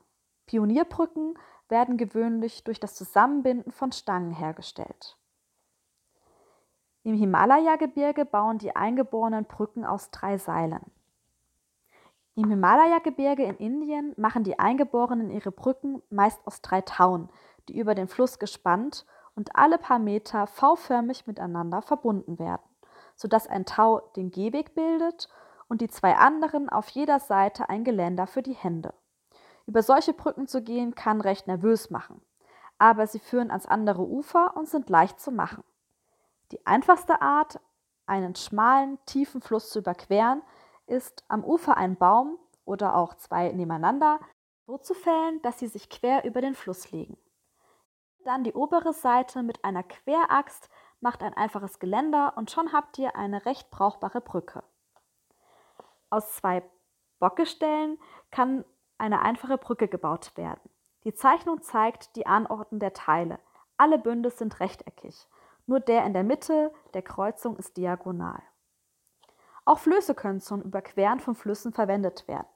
Pionierbrücken 0.47 1.39
werden 1.69 1.97
gewöhnlich 1.97 2.65
durch 2.65 2.81
das 2.81 2.95
Zusammenbinden 2.95 3.73
von 3.73 3.93
Stangen 3.93 4.31
hergestellt. 4.31 5.17
Im 7.03 7.15
Himalaya-Gebirge 7.15 8.25
bauen 8.25 8.59
die 8.59 8.75
Eingeborenen 8.75 9.45
Brücken 9.45 9.85
aus 9.85 10.11
drei 10.11 10.39
Seilen. 10.39 10.85
Im 12.35 12.51
Himalaya-Gebirge 12.51 13.45
in 13.45 13.57
Indien 13.57 14.13
machen 14.17 14.45
die 14.45 14.59
Eingeborenen 14.59 15.31
ihre 15.31 15.53
Brücken 15.53 16.03
meist 16.11 16.45
aus 16.47 16.63
drei 16.63 16.81
Tauen, 16.81 17.29
die 17.69 17.79
über 17.79 17.95
den 17.95 18.09
Fluss 18.09 18.39
gespannt 18.39 19.07
und 19.35 19.55
alle 19.55 19.79
paar 19.79 19.99
Meter 19.99 20.47
V-förmig 20.47 21.27
miteinander 21.27 21.81
verbunden 21.81 22.39
werden, 22.39 22.69
sodass 23.15 23.47
ein 23.47 23.65
Tau 23.65 24.01
den 24.17 24.31
Gehweg 24.31 24.75
bildet 24.75 25.29
und 25.69 25.81
die 25.81 25.89
zwei 25.89 26.17
anderen 26.17 26.69
auf 26.69 26.89
jeder 26.89 27.21
Seite 27.21 27.69
ein 27.69 27.85
Geländer 27.85 28.27
für 28.27 28.43
die 28.43 28.55
Hände. 28.55 28.93
Über 29.67 29.83
solche 29.83 30.13
Brücken 30.13 30.47
zu 30.47 30.63
gehen 30.63 30.95
kann 30.95 31.21
recht 31.21 31.47
nervös 31.47 31.91
machen, 31.91 32.23
aber 32.79 33.07
sie 33.07 33.19
führen 33.19 33.51
ans 33.51 33.67
andere 33.67 34.03
Ufer 34.03 34.57
und 34.57 34.69
sind 34.69 34.89
leicht 34.89 35.21
zu 35.21 35.33
machen. 35.33 35.65
Die 36.53 36.65
einfachste 36.67 37.21
Art, 37.21 37.61
einen 38.07 38.37
schmalen, 38.37 38.99
tiefen 39.07 39.41
Fluss 39.41 39.71
zu 39.71 39.81
überqueren, 39.81 40.43
ist 40.87 41.25
am 41.29 41.45
Ufer 41.45 41.77
einen 41.77 41.97
Baum 41.97 42.39
oder 42.65 42.95
auch 42.95 43.15
zwei 43.15 43.51
nebeneinander 43.51 44.21
so 44.67 44.79
zu 44.79 44.95
fällen, 44.95 45.43
dass 45.43 45.59
sie 45.59 45.69
sich 45.69 45.91
quer 45.91 46.25
über 46.25 46.41
den 46.41 46.55
Fluss 46.55 46.91
legen. 46.91 47.17
Dann 48.25 48.43
die 48.43 48.55
obere 48.55 48.93
Seite 48.93 49.43
mit 49.43 49.65
einer 49.65 49.85
Queraxt 49.85 50.69
macht 51.01 51.23
ein 51.23 51.35
einfaches 51.35 51.79
Geländer 51.79 52.37
und 52.37 52.51
schon 52.51 52.73
habt 52.73 52.99
ihr 52.99 53.15
eine 53.15 53.47
recht 53.47 53.71
brauchbare 53.71 54.21
Brücke. 54.21 54.65
Aus 56.11 56.37
zwei 56.37 56.69
Bockgestellen 57.21 57.99
kann 58.31 58.65
eine 58.99 59.23
einfache 59.23 59.59
Brücke 59.59 59.89
gebaut 59.89 60.33
werden. 60.37 60.71
Die 61.05 61.15
Zeichnung 61.15 61.63
zeigt 61.63 62.17
die 62.17 62.27
Anordnung 62.27 62.81
der 62.81 62.93
Teile. 62.93 63.39
Alle 63.77 63.99
Bünde 63.99 64.31
sind 64.31 64.61
rechteckig. 64.61 65.29
Nur 65.67 65.81
der 65.81 66.05
in 66.05 66.15
der 66.15 66.25
Mitte 66.25 66.73
der 66.95 67.03
Kreuzung 67.03 67.57
ist 67.57 67.77
diagonal. 67.77 68.43
Auch 69.65 69.79
Flöße 69.79 70.15
können 70.15 70.41
zum 70.41 70.63
Überqueren 70.63 71.21
von 71.21 71.35
Flüssen 71.35 71.73
verwendet 71.73 72.29
werden. 72.29 72.47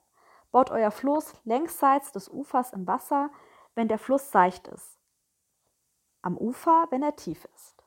Baut 0.51 0.71
euer 0.71 0.91
Floß 0.91 1.33
längsseits 1.43 2.11
des 2.11 2.29
Ufers 2.29 2.73
im 2.73 2.87
Wasser, 2.87 3.29
wenn 3.75 3.87
der 3.87 3.99
Fluss 3.99 4.31
seicht 4.31 4.67
ist 4.67 5.01
am 6.21 6.37
Ufer, 6.37 6.87
wenn 6.89 7.03
er 7.03 7.15
tief 7.15 7.45
ist. 7.55 7.83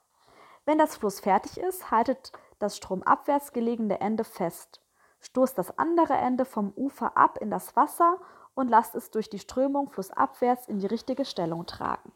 Wenn 0.64 0.79
das 0.79 0.97
Fluss 0.97 1.21
fertig 1.21 1.59
ist, 1.59 1.90
haltet 1.90 2.33
das 2.59 2.77
stromabwärts 2.77 3.53
gelegene 3.53 4.01
Ende 4.01 4.25
fest, 4.25 4.81
stoßt 5.21 5.57
das 5.59 5.79
andere 5.79 6.14
Ende 6.14 6.45
vom 6.45 6.73
Ufer 6.75 7.17
ab 7.17 7.38
in 7.38 7.51
das 7.51 7.77
Wasser 7.77 8.19
und 8.55 8.69
lasst 8.69 8.95
es 8.95 9.11
durch 9.11 9.29
die 9.29 9.38
Strömung 9.38 9.90
flussabwärts 9.90 10.69
in 10.69 10.79
die 10.79 10.87
richtige 10.87 11.25
Stellung 11.25 11.67
tragen. 11.67 12.12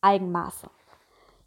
Eigenmaße. 0.00 0.68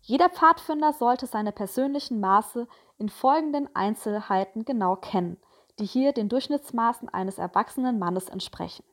Jeder 0.01 0.29
Pfadfinder 0.29 0.93
sollte 0.93 1.27
seine 1.27 1.51
persönlichen 1.51 2.19
Maße 2.19 2.67
in 2.97 3.09
folgenden 3.09 3.69
Einzelheiten 3.75 4.65
genau 4.65 4.95
kennen, 4.95 5.37
die 5.79 5.85
hier 5.85 6.13
den 6.13 6.29
Durchschnittsmaßen 6.29 7.09
eines 7.09 7.37
erwachsenen 7.37 7.99
Mannes 7.99 8.29
entsprechen. 8.29 8.83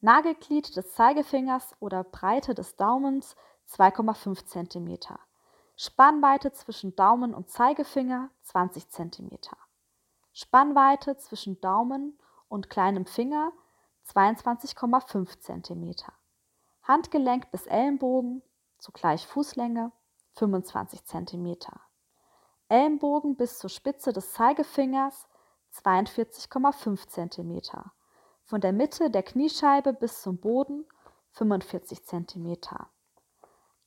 Nagelglied 0.00 0.76
des 0.76 0.92
Zeigefingers 0.92 1.74
oder 1.80 2.04
Breite 2.04 2.54
des 2.54 2.76
Daumens 2.76 3.36
2,5 3.70 4.44
cm. 4.44 5.16
Spannweite 5.76 6.52
zwischen 6.52 6.94
Daumen 6.94 7.32
und 7.32 7.48
Zeigefinger 7.48 8.28
20 8.42 8.90
cm. 8.90 9.30
Spannweite 10.34 11.16
zwischen 11.16 11.60
Daumen 11.60 12.18
und 12.54 12.70
kleinem 12.70 13.04
Finger 13.04 13.52
22,5 14.06 15.40
cm. 15.40 15.92
Handgelenk 16.84 17.50
bis 17.50 17.66
Ellenbogen, 17.66 18.42
zugleich 18.78 19.26
Fußlänge 19.26 19.90
25 20.34 21.04
cm. 21.04 21.56
Ellenbogen 22.68 23.36
bis 23.36 23.58
zur 23.58 23.70
Spitze 23.70 24.12
des 24.12 24.32
Zeigefingers 24.32 25.26
42,5 25.72 27.08
cm 27.08 27.60
von 28.44 28.60
der 28.60 28.72
Mitte 28.72 29.10
der 29.10 29.24
Kniescheibe 29.24 29.92
bis 29.92 30.22
zum 30.22 30.38
Boden 30.38 30.86
45 31.32 32.04
cm. 32.04 32.56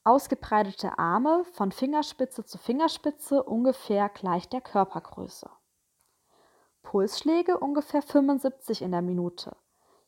Ausgebreitete 0.03 0.99
Arme 0.99 1.45
von 1.53 1.71
Fingerspitze 1.71 2.43
zu 2.43 2.57
Fingerspitze 2.57 3.43
ungefähr 3.43 4.09
gleich 4.09 4.49
der 4.49 4.61
Körpergröße. 4.61 5.49
Pulsschläge 6.87 7.59
ungefähr 7.59 8.01
75 8.01 8.81
in 8.81 8.91
der 8.91 9.01
Minute. 9.01 9.57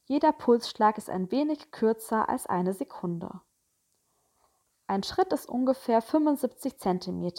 Jeder 0.05 0.31
Pulsschlag 0.31 0.97
ist 0.97 1.09
ein 1.09 1.29
wenig 1.29 1.71
kürzer 1.71 2.29
als 2.29 2.47
eine 2.47 2.71
Sekunde. 2.71 3.41
Ein 4.87 5.03
Schritt 5.03 5.33
ist 5.33 5.49
ungefähr 5.49 6.01
75 6.01 6.77
cm. 6.77 7.33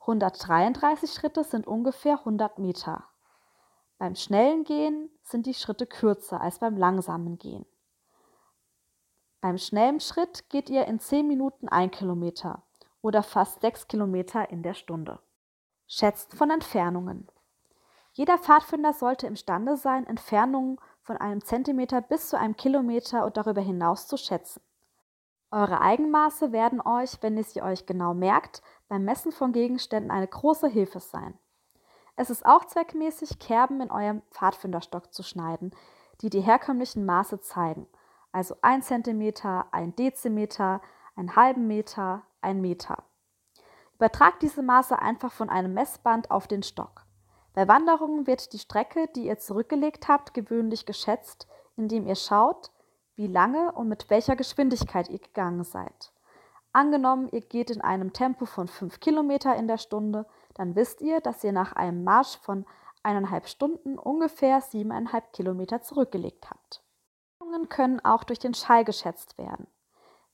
133 0.00 1.10
Schritte 1.10 1.44
sind 1.44 1.66
ungefähr 1.66 2.18
100 2.18 2.58
Meter. 2.58 3.04
Beim 3.96 4.14
schnellen 4.14 4.64
Gehen 4.64 5.08
sind 5.22 5.46
die 5.46 5.54
Schritte 5.54 5.86
kürzer 5.86 6.42
als 6.42 6.58
beim 6.58 6.76
langsamen 6.76 7.38
Gehen. 7.38 7.64
Beim 9.40 9.56
schnellen 9.56 10.00
Schritt 10.00 10.50
geht 10.50 10.68
ihr 10.68 10.84
in 10.84 11.00
10 11.00 11.26
Minuten 11.26 11.70
ein 11.70 11.90
Kilometer 11.90 12.64
oder 13.00 13.22
fast 13.22 13.62
6 13.62 13.88
Kilometer 13.88 14.50
in 14.50 14.62
der 14.62 14.74
Stunde. 14.74 15.20
Schätzt 15.86 16.34
von 16.34 16.50
Entfernungen. 16.50 17.30
Jeder 18.18 18.36
Pfadfinder 18.36 18.94
sollte 18.94 19.28
imstande 19.28 19.76
sein, 19.76 20.04
Entfernungen 20.04 20.80
von 21.02 21.16
einem 21.18 21.40
Zentimeter 21.44 22.00
bis 22.00 22.30
zu 22.30 22.36
einem 22.36 22.56
Kilometer 22.56 23.24
und 23.24 23.36
darüber 23.36 23.60
hinaus 23.60 24.08
zu 24.08 24.16
schätzen. 24.16 24.60
Eure 25.52 25.80
Eigenmaße 25.80 26.50
werden 26.50 26.80
euch, 26.80 27.22
wenn 27.22 27.36
ihr 27.36 27.44
sie 27.44 27.62
euch 27.62 27.86
genau 27.86 28.14
merkt, 28.14 28.60
beim 28.88 29.04
Messen 29.04 29.30
von 29.30 29.52
Gegenständen 29.52 30.10
eine 30.10 30.26
große 30.26 30.66
Hilfe 30.66 30.98
sein. 30.98 31.38
Es 32.16 32.28
ist 32.28 32.44
auch 32.44 32.64
zweckmäßig, 32.64 33.38
Kerben 33.38 33.80
in 33.80 33.92
eurem 33.92 34.22
Pfadfinderstock 34.32 35.14
zu 35.14 35.22
schneiden, 35.22 35.70
die 36.20 36.28
die 36.28 36.40
herkömmlichen 36.40 37.06
Maße 37.06 37.40
zeigen, 37.40 37.86
also 38.32 38.56
1 38.62 38.84
cm, 38.84 39.32
1 39.70 39.94
Dezimeter, 39.94 40.80
einen 41.14 41.36
halben 41.36 41.68
Meter, 41.68 42.22
1 42.40 42.60
Meter. 42.60 43.04
Übertragt 43.94 44.42
diese 44.42 44.64
Maße 44.64 44.98
einfach 44.98 45.30
von 45.30 45.48
einem 45.48 45.72
Messband 45.72 46.32
auf 46.32 46.48
den 46.48 46.64
Stock. 46.64 47.04
Bei 47.58 47.66
Wanderungen 47.66 48.28
wird 48.28 48.52
die 48.52 48.60
Strecke, 48.60 49.08
die 49.16 49.26
ihr 49.26 49.40
zurückgelegt 49.40 50.06
habt, 50.06 50.32
gewöhnlich 50.32 50.86
geschätzt, 50.86 51.48
indem 51.76 52.06
ihr 52.06 52.14
schaut, 52.14 52.70
wie 53.16 53.26
lange 53.26 53.72
und 53.72 53.88
mit 53.88 54.10
welcher 54.10 54.36
Geschwindigkeit 54.36 55.08
ihr 55.08 55.18
gegangen 55.18 55.64
seid. 55.64 56.12
Angenommen, 56.70 57.28
ihr 57.32 57.40
geht 57.40 57.72
in 57.72 57.80
einem 57.80 58.12
Tempo 58.12 58.46
von 58.46 58.68
5 58.68 59.00
km 59.00 59.30
in 59.58 59.66
der 59.66 59.78
Stunde, 59.78 60.24
dann 60.54 60.76
wisst 60.76 61.00
ihr, 61.00 61.20
dass 61.20 61.42
ihr 61.42 61.50
nach 61.50 61.72
einem 61.72 62.04
Marsch 62.04 62.38
von 62.38 62.64
eineinhalb 63.02 63.48
Stunden 63.48 63.98
ungefähr 63.98 64.60
siebeneinhalb 64.60 65.32
Kilometer 65.32 65.82
zurückgelegt 65.82 66.50
habt. 66.50 66.84
Bewegungen 67.40 67.68
können 67.68 67.98
auch 68.04 68.22
durch 68.22 68.38
den 68.38 68.54
Schall 68.54 68.84
geschätzt 68.84 69.36
werden. 69.36 69.66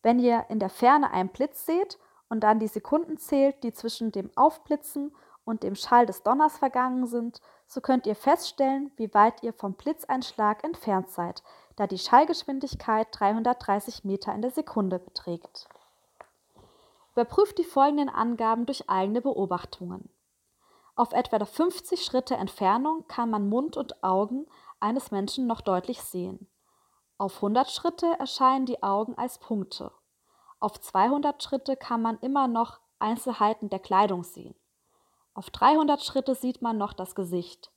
Wenn 0.02 0.18
ihr 0.18 0.44
in 0.50 0.58
der 0.58 0.68
Ferne 0.68 1.10
einen 1.10 1.30
Blitz 1.30 1.64
seht 1.64 1.98
und 2.28 2.40
dann 2.40 2.58
die 2.58 2.68
Sekunden 2.68 3.16
zählt, 3.16 3.64
die 3.64 3.72
zwischen 3.72 4.12
dem 4.12 4.30
Aufblitzen 4.36 5.16
und 5.44 5.62
dem 5.62 5.74
Schall 5.74 6.06
des 6.06 6.22
Donners 6.22 6.58
vergangen 6.58 7.06
sind, 7.06 7.40
so 7.66 7.80
könnt 7.80 8.06
ihr 8.06 8.16
feststellen, 8.16 8.90
wie 8.96 9.12
weit 9.14 9.42
ihr 9.42 9.52
vom 9.52 9.74
Blitzeinschlag 9.74 10.64
entfernt 10.64 11.10
seid, 11.10 11.42
da 11.76 11.86
die 11.86 11.98
Schallgeschwindigkeit 11.98 13.08
330 13.10 14.04
Meter 14.04 14.34
in 14.34 14.42
der 14.42 14.50
Sekunde 14.50 14.98
beträgt. 14.98 15.68
Überprüft 17.12 17.58
die 17.58 17.64
folgenden 17.64 18.08
Angaben 18.08 18.66
durch 18.66 18.88
eigene 18.88 19.20
Beobachtungen. 19.20 20.08
Auf 20.96 21.12
etwa 21.12 21.44
50 21.44 22.04
Schritte 22.04 22.36
Entfernung 22.36 23.06
kann 23.08 23.30
man 23.30 23.48
Mund 23.48 23.76
und 23.76 24.02
Augen 24.02 24.46
eines 24.80 25.10
Menschen 25.10 25.46
noch 25.46 25.60
deutlich 25.60 26.00
sehen. 26.02 26.48
Auf 27.18 27.36
100 27.36 27.70
Schritte 27.70 28.06
erscheinen 28.18 28.66
die 28.66 28.82
Augen 28.82 29.16
als 29.16 29.38
Punkte. 29.38 29.92
Auf 30.60 30.80
200 30.80 31.42
Schritte 31.42 31.76
kann 31.76 32.02
man 32.02 32.18
immer 32.18 32.48
noch 32.48 32.80
Einzelheiten 32.98 33.70
der 33.70 33.80
Kleidung 33.80 34.24
sehen. 34.24 34.54
Auf 35.34 35.50
300 35.50 36.02
Schritte 36.02 36.34
sieht 36.34 36.62
man 36.62 36.78
noch 36.78 36.92
das 36.92 37.16
Gesicht. 37.16 37.72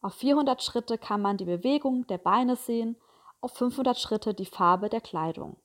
Auf 0.00 0.14
400 0.14 0.62
Schritte 0.62 0.96
kann 0.98 1.20
man 1.20 1.36
die 1.36 1.44
Bewegung 1.44 2.06
der 2.06 2.18
Beine 2.18 2.56
sehen, 2.56 2.96
auf 3.42 3.52
500 3.52 3.98
Schritte 3.98 4.34
die 4.34 4.46
Farbe 4.46 4.88
der 4.88 5.02
Kleidung. 5.02 5.56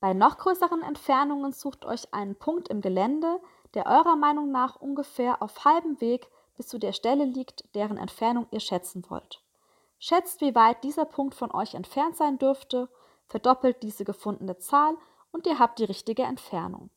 Bei 0.00 0.12
noch 0.12 0.36
größeren 0.36 0.82
Entfernungen 0.82 1.52
sucht 1.52 1.86
euch 1.86 2.12
einen 2.12 2.36
Punkt 2.36 2.68
im 2.68 2.82
Gelände, 2.82 3.40
der 3.72 3.86
eurer 3.86 4.16
Meinung 4.16 4.50
nach 4.50 4.76
ungefähr 4.76 5.40
auf 5.40 5.64
halbem 5.64 6.00
Weg 6.02 6.28
bis 6.56 6.68
zu 6.68 6.78
der 6.78 6.92
Stelle 6.92 7.24
liegt, 7.24 7.64
deren 7.74 7.96
Entfernung 7.96 8.46
ihr 8.50 8.60
schätzen 8.60 9.04
wollt. 9.08 9.42
Schätzt, 9.98 10.42
wie 10.42 10.54
weit 10.54 10.84
dieser 10.84 11.06
Punkt 11.06 11.34
von 11.34 11.50
euch 11.52 11.74
entfernt 11.74 12.16
sein 12.16 12.38
dürfte, 12.38 12.90
verdoppelt 13.26 13.82
diese 13.82 14.04
gefundene 14.04 14.58
Zahl 14.58 14.94
und 15.32 15.46
ihr 15.46 15.58
habt 15.58 15.78
die 15.78 15.84
richtige 15.84 16.24
Entfernung. 16.24 16.90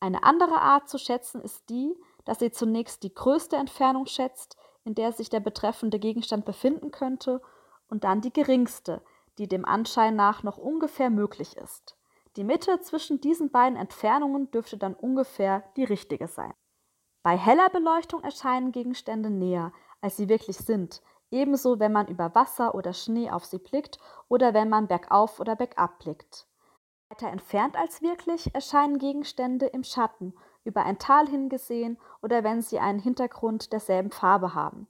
Eine 0.00 0.22
andere 0.22 0.60
Art 0.60 0.88
zu 0.88 0.98
schätzen 0.98 1.42
ist 1.42 1.68
die, 1.68 1.94
dass 2.24 2.40
ihr 2.40 2.52
zunächst 2.52 3.02
die 3.02 3.14
größte 3.14 3.56
Entfernung 3.56 4.06
schätzt, 4.06 4.56
in 4.84 4.94
der 4.94 5.12
sich 5.12 5.30
der 5.30 5.40
betreffende 5.40 5.98
Gegenstand 5.98 6.44
befinden 6.44 6.90
könnte, 6.90 7.40
und 7.88 8.04
dann 8.04 8.20
die 8.20 8.32
geringste, 8.32 9.02
die 9.38 9.46
dem 9.46 9.64
Anschein 9.64 10.16
nach 10.16 10.42
noch 10.42 10.58
ungefähr 10.58 11.10
möglich 11.10 11.56
ist. 11.56 11.96
Die 12.36 12.44
Mitte 12.44 12.80
zwischen 12.80 13.20
diesen 13.20 13.50
beiden 13.50 13.78
Entfernungen 13.78 14.50
dürfte 14.50 14.76
dann 14.76 14.94
ungefähr 14.94 15.62
die 15.76 15.84
richtige 15.84 16.26
sein. 16.26 16.52
Bei 17.22 17.36
heller 17.36 17.70
Beleuchtung 17.70 18.22
erscheinen 18.22 18.72
Gegenstände 18.72 19.30
näher, 19.30 19.72
als 20.00 20.16
sie 20.16 20.28
wirklich 20.28 20.58
sind, 20.58 21.02
ebenso 21.30 21.78
wenn 21.78 21.92
man 21.92 22.08
über 22.08 22.34
Wasser 22.34 22.74
oder 22.74 22.92
Schnee 22.92 23.30
auf 23.30 23.44
sie 23.44 23.58
blickt 23.58 23.98
oder 24.28 24.52
wenn 24.54 24.68
man 24.68 24.88
bergauf 24.88 25.40
oder 25.40 25.56
bergab 25.56 26.00
blickt. 26.00 26.46
Weiter 27.08 27.28
entfernt 27.28 27.76
als 27.76 28.02
wirklich 28.02 28.54
erscheinen 28.54 28.98
Gegenstände 28.98 29.66
im 29.66 29.84
Schatten, 29.84 30.34
über 30.64 30.84
ein 30.84 30.98
Tal 30.98 31.28
hingesehen 31.28 31.98
oder 32.22 32.42
wenn 32.42 32.62
sie 32.62 32.78
einen 32.78 32.98
Hintergrund 32.98 33.72
derselben 33.72 34.10
Farbe 34.10 34.54
haben, 34.54 34.88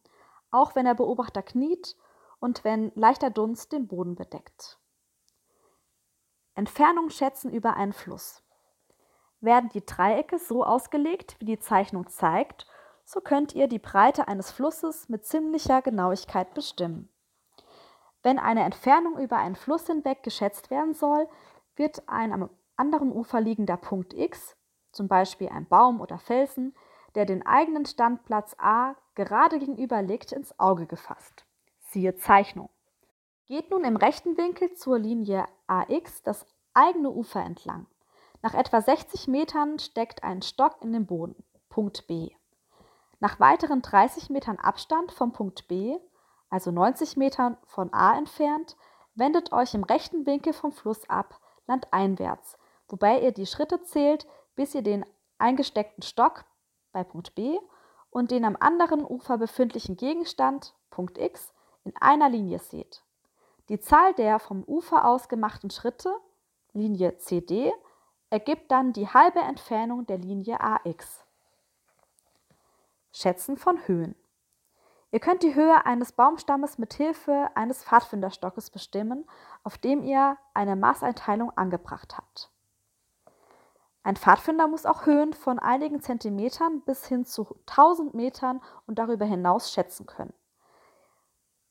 auch 0.50 0.74
wenn 0.74 0.84
der 0.84 0.94
Beobachter 0.94 1.42
kniet 1.42 1.96
und 2.38 2.64
wenn 2.64 2.92
leichter 2.94 3.30
Dunst 3.30 3.72
den 3.72 3.86
Boden 3.86 4.14
bedeckt. 4.14 4.78
Entfernung 6.54 7.10
schätzen 7.10 7.52
über 7.52 7.74
einen 7.74 7.92
Fluss. 7.92 8.42
Werden 9.40 9.68
die 9.70 9.84
Dreiecke 9.84 10.38
so 10.38 10.64
ausgelegt, 10.64 11.36
wie 11.40 11.46
die 11.46 11.58
Zeichnung 11.58 12.08
zeigt, 12.08 12.66
so 13.04 13.20
könnt 13.20 13.54
ihr 13.54 13.68
die 13.68 13.78
Breite 13.78 14.28
eines 14.28 14.50
Flusses 14.50 15.08
mit 15.08 15.26
ziemlicher 15.26 15.82
Genauigkeit 15.82 16.54
bestimmen. 16.54 17.10
Wenn 18.22 18.38
eine 18.38 18.62
Entfernung 18.62 19.18
über 19.18 19.36
einen 19.36 19.56
Fluss 19.56 19.86
hinweg 19.86 20.22
geschätzt 20.22 20.70
werden 20.70 20.94
soll, 20.94 21.28
wird 21.76 22.08
ein 22.08 22.32
am 22.32 22.48
anderen 22.76 23.12
Ufer 23.12 23.40
liegender 23.40 23.76
Punkt 23.76 24.14
x, 24.14 24.56
zum 24.94 25.08
Beispiel 25.08 25.48
ein 25.48 25.66
Baum 25.66 26.00
oder 26.00 26.18
Felsen, 26.18 26.74
der 27.14 27.26
den 27.26 27.46
eigenen 27.46 27.86
Standplatz 27.86 28.56
a 28.58 28.96
gerade 29.14 29.58
gegenüber 29.58 30.02
liegt, 30.02 30.32
ins 30.32 30.58
Auge 30.58 30.86
gefasst. 30.86 31.44
Siehe 31.90 32.16
Zeichnung. 32.16 32.70
Geht 33.46 33.70
nun 33.70 33.84
im 33.84 33.96
rechten 33.96 34.36
Winkel 34.36 34.74
zur 34.74 34.98
Linie 34.98 35.44
AX 35.66 36.22
das 36.22 36.46
eigene 36.72 37.10
Ufer 37.10 37.40
entlang. 37.40 37.86
Nach 38.42 38.54
etwa 38.54 38.80
60 38.80 39.28
Metern 39.28 39.78
steckt 39.78 40.22
ein 40.22 40.42
Stock 40.42 40.76
in 40.82 40.92
den 40.92 41.06
Boden, 41.06 41.36
Punkt 41.68 42.06
B. 42.06 42.30
Nach 43.20 43.40
weiteren 43.40 43.80
30 43.80 44.28
Metern 44.30 44.58
Abstand 44.58 45.12
vom 45.12 45.32
Punkt 45.32 45.68
B, 45.68 45.96
also 46.50 46.70
90 46.70 47.16
Metern 47.16 47.56
von 47.64 47.92
A 47.94 48.18
entfernt, 48.18 48.76
wendet 49.14 49.52
euch 49.52 49.74
im 49.74 49.84
rechten 49.84 50.26
Winkel 50.26 50.52
vom 50.52 50.72
Fluss 50.72 51.08
ab, 51.08 51.40
landeinwärts, 51.66 52.58
wobei 52.88 53.20
ihr 53.20 53.32
die 53.32 53.46
Schritte 53.46 53.82
zählt, 53.82 54.26
bis 54.56 54.74
ihr 54.74 54.82
den 54.82 55.04
eingesteckten 55.38 56.02
Stock 56.02 56.44
bei 56.92 57.04
Punkt 57.04 57.34
B 57.34 57.58
und 58.10 58.30
den 58.30 58.44
am 58.44 58.56
anderen 58.58 59.04
Ufer 59.04 59.38
befindlichen 59.38 59.96
Gegenstand, 59.96 60.74
Punkt 60.90 61.18
X, 61.18 61.52
in 61.84 61.94
einer 61.96 62.28
Linie 62.28 62.58
seht. 62.58 63.02
Die 63.68 63.80
Zahl 63.80 64.14
der 64.14 64.38
vom 64.38 64.62
Ufer 64.64 65.04
aus 65.06 65.28
gemachten 65.28 65.70
Schritte, 65.70 66.14
Linie 66.72 67.18
CD, 67.18 67.72
ergibt 68.30 68.70
dann 68.70 68.92
die 68.92 69.08
halbe 69.08 69.40
Entfernung 69.40 70.06
der 70.06 70.18
Linie 70.18 70.60
AX. 70.60 71.24
Schätzen 73.12 73.56
von 73.56 73.86
Höhen. 73.86 74.14
Ihr 75.12 75.20
könnt 75.20 75.44
die 75.44 75.54
Höhe 75.54 75.86
eines 75.86 76.12
Baumstammes 76.12 76.76
mit 76.78 76.94
Hilfe 76.94 77.48
eines 77.54 77.84
Pfadfinderstockes 77.84 78.70
bestimmen, 78.70 79.24
auf 79.62 79.78
dem 79.78 80.02
ihr 80.02 80.36
eine 80.54 80.74
Maßeinteilung 80.74 81.56
angebracht 81.56 82.16
habt. 82.16 82.50
Ein 84.04 84.16
Pfadfinder 84.16 84.68
muss 84.68 84.84
auch 84.84 85.06
Höhen 85.06 85.32
von 85.32 85.58
einigen 85.58 86.02
Zentimetern 86.02 86.82
bis 86.82 87.06
hin 87.06 87.24
zu 87.24 87.56
1000 87.66 88.12
Metern 88.12 88.60
und 88.86 88.98
darüber 88.98 89.24
hinaus 89.24 89.72
schätzen 89.72 90.04
können. 90.04 90.34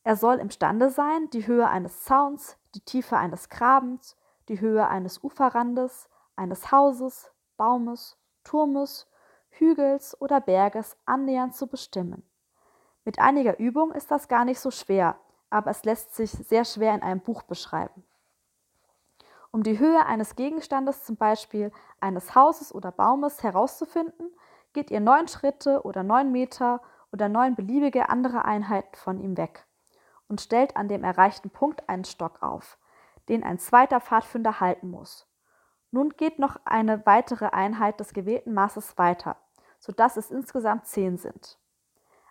Er 0.03 0.15
soll 0.15 0.39
imstande 0.39 0.89
sein, 0.89 1.29
die 1.29 1.45
Höhe 1.45 1.69
eines 1.69 2.03
Zauns, 2.03 2.57
die 2.73 2.81
Tiefe 2.81 3.17
eines 3.17 3.49
Grabens, 3.49 4.17
die 4.49 4.59
Höhe 4.59 4.87
eines 4.87 5.23
Uferrandes, 5.23 6.09
eines 6.35 6.71
Hauses, 6.71 7.31
Baumes, 7.55 8.17
Turmes, 8.43 9.07
Hügels 9.49 10.19
oder 10.19 10.41
Berges 10.41 10.97
annähernd 11.05 11.55
zu 11.55 11.67
bestimmen. 11.67 12.27
Mit 13.05 13.19
einiger 13.19 13.59
Übung 13.59 13.91
ist 13.91 14.09
das 14.09 14.27
gar 14.27 14.43
nicht 14.43 14.59
so 14.59 14.71
schwer, 14.71 15.17
aber 15.51 15.69
es 15.69 15.85
lässt 15.85 16.15
sich 16.15 16.31
sehr 16.31 16.65
schwer 16.65 16.95
in 16.95 17.03
einem 17.03 17.21
Buch 17.21 17.43
beschreiben. 17.43 18.03
Um 19.53 19.61
die 19.61 19.77
Höhe 19.77 20.03
eines 20.07 20.35
Gegenstandes, 20.35 21.03
zum 21.03 21.15
Beispiel 21.15 21.71
eines 22.01 22.33
Hauses 22.33 22.73
oder 22.73 22.91
Baumes, 22.91 23.43
herauszufinden, 23.43 24.35
geht 24.73 24.89
ihr 24.89 24.99
neun 24.99 25.27
Schritte 25.27 25.83
oder 25.83 26.01
neun 26.01 26.31
Meter 26.31 26.81
oder 27.11 27.29
neun 27.29 27.53
beliebige 27.53 28.09
andere 28.09 28.45
Einheiten 28.45 28.95
von 28.95 29.19
ihm 29.19 29.37
weg 29.37 29.67
und 30.27 30.41
stellt 30.41 30.75
an 30.75 30.87
dem 30.87 31.03
erreichten 31.03 31.51
Punkt 31.51 31.87
einen 31.87 32.03
Stock 32.03 32.41
auf, 32.41 32.79
den 33.29 33.43
ein 33.43 33.59
zweiter 33.59 34.01
Pfadfinder 34.01 34.59
halten 34.59 34.89
muss. 34.89 35.27
Nun 35.91 36.09
geht 36.09 36.39
noch 36.39 36.59
eine 36.65 37.05
weitere 37.05 37.45
Einheit 37.45 37.99
des 37.99 38.13
gewählten 38.13 38.55
Maßes 38.55 38.97
weiter, 38.97 39.37
sodass 39.77 40.17
es 40.17 40.31
insgesamt 40.31 40.87
zehn 40.87 41.19
sind. 41.19 41.59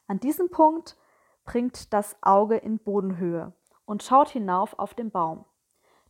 An 0.09 0.19
diesem 0.19 0.51
Punkt 0.51 0.97
bringt 1.45 1.93
das 1.93 2.17
Auge 2.21 2.57
in 2.57 2.81
Bodenhöhe 2.81 3.53
und 3.85 4.03
schaut 4.03 4.31
hinauf 4.31 4.77
auf 4.77 4.95
den 4.95 5.13
Baum. 5.13 5.45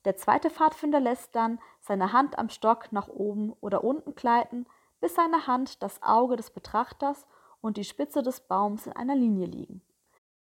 Der 0.05 0.17
zweite 0.17 0.51
Pfadfinder 0.51 1.01
lässt 1.01 1.35
dann 1.35 1.61
seine 1.81 2.13
Hand 2.13 2.39
am 2.39 2.49
Stock 2.49 2.93
nach 2.93 3.09
oben 3.09 3.53
oder 3.61 3.85
unten 3.85 4.15
gleiten, 4.15 4.67
bis 5.01 5.15
seine 5.15 5.47
Hand 5.47 5.83
das 5.83 6.03
Auge 6.03 6.37
des 6.37 6.51
Betrachters 6.51 7.27
und 7.61 7.77
die 7.77 7.85
Spitze 7.85 8.23
des 8.23 8.41
Baums 8.41 8.87
in 8.87 8.93
einer 8.93 9.15
Linie 9.15 9.47
liegen. 9.47 9.83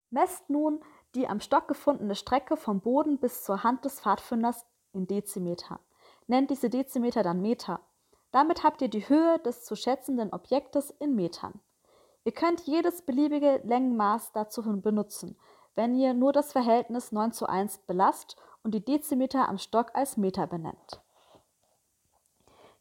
Messt 0.09 0.49
nun 0.49 0.81
die 1.15 1.27
am 1.27 1.41
Stock 1.41 1.67
gefundene 1.67 2.15
Strecke 2.15 2.55
vom 2.55 2.79
Boden 2.79 3.17
bis 3.17 3.43
zur 3.43 3.63
Hand 3.63 3.83
des 3.85 3.99
Pfadfinders 3.99 4.65
in 4.93 5.07
Dezimeter. 5.07 5.79
Nennt 6.27 6.49
diese 6.49 6.69
Dezimeter 6.69 7.23
dann 7.23 7.41
Meter. 7.41 7.81
Damit 8.31 8.63
habt 8.63 8.81
ihr 8.81 8.87
die 8.87 9.07
Höhe 9.09 9.39
des 9.39 9.65
zu 9.65 9.75
schätzenden 9.75 10.31
Objektes 10.31 10.91
in 10.99 11.15
Metern. 11.15 11.59
Ihr 12.23 12.31
könnt 12.31 12.61
jedes 12.61 13.01
beliebige 13.01 13.61
Längenmaß 13.63 14.31
dazu 14.31 14.61
benutzen, 14.81 15.37
wenn 15.75 15.95
ihr 15.95 16.13
nur 16.13 16.31
das 16.31 16.51
Verhältnis 16.51 17.11
9 17.11 17.33
zu 17.33 17.47
1 17.47 17.79
belasst 17.79 18.37
und 18.63 18.73
die 18.73 18.83
Dezimeter 18.83 19.49
am 19.49 19.57
Stock 19.57 19.91
als 19.93 20.17
Meter 20.17 20.47
benennt. 20.47 21.01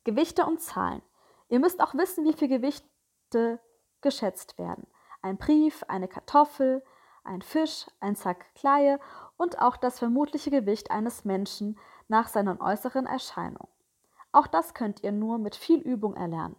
Gewichte 0.04 0.46
und 0.46 0.60
Zahlen. 0.60 1.02
Ihr 1.48 1.60
müsst 1.60 1.82
auch 1.82 1.94
wissen, 1.94 2.24
wie 2.24 2.32
viel 2.32 2.48
Gewichte 2.48 3.60
geschätzt 4.00 4.58
werden. 4.58 4.86
Ein 5.22 5.36
Brief, 5.36 5.84
eine 5.88 6.08
Kartoffel, 6.08 6.82
ein 7.24 7.42
Fisch, 7.42 7.86
ein 8.00 8.14
Sack 8.14 8.54
Kleie 8.54 8.98
und 9.36 9.60
auch 9.60 9.76
das 9.76 9.98
vermutliche 9.98 10.50
Gewicht 10.50 10.90
eines 10.90 11.24
Menschen 11.24 11.78
nach 12.08 12.28
seinen 12.28 12.60
äußeren 12.60 13.06
Erscheinungen. 13.06 13.68
Auch 14.32 14.46
das 14.46 14.74
könnt 14.74 15.02
ihr 15.02 15.12
nur 15.12 15.38
mit 15.38 15.56
viel 15.56 15.80
Übung 15.80 16.14
erlernen. 16.14 16.56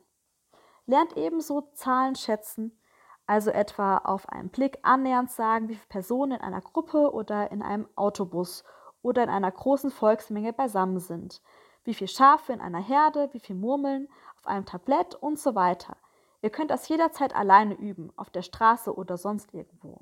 Lernt 0.85 1.15
ebenso 1.15 1.61
Zahlen 1.73 2.15
schätzen, 2.15 2.77
also 3.25 3.49
etwa 3.49 3.97
auf 3.97 4.27
einen 4.29 4.49
Blick 4.49 4.79
annähernd 4.81 5.31
sagen, 5.31 5.69
wie 5.69 5.75
viele 5.75 5.87
Personen 5.87 6.33
in 6.33 6.41
einer 6.41 6.61
Gruppe 6.61 7.11
oder 7.13 7.51
in 7.51 7.61
einem 7.61 7.87
Autobus 7.95 8.63
oder 9.01 9.23
in 9.23 9.29
einer 9.29 9.51
großen 9.51 9.91
Volksmenge 9.91 10.53
beisammen 10.53 10.99
sind, 10.99 11.41
wie 11.83 11.93
viele 11.93 12.07
Schafe 12.07 12.53
in 12.53 12.61
einer 12.61 12.81
Herde, 12.81 13.29
wie 13.33 13.39
viele 13.39 13.59
Murmeln 13.59 14.07
auf 14.37 14.47
einem 14.47 14.65
Tablett 14.65 15.15
und 15.15 15.39
so 15.39 15.55
weiter. 15.55 15.97
Ihr 16.41 16.49
könnt 16.49 16.71
das 16.71 16.87
jederzeit 16.87 17.35
alleine 17.35 17.75
üben, 17.75 18.11
auf 18.15 18.29
der 18.29 18.41
Straße 18.41 18.95
oder 18.95 19.17
sonst 19.17 19.53
irgendwo. 19.53 20.01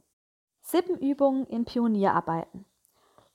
Sippenübungen 0.62 1.46
in 1.48 1.66
Pionierarbeiten. 1.66 2.66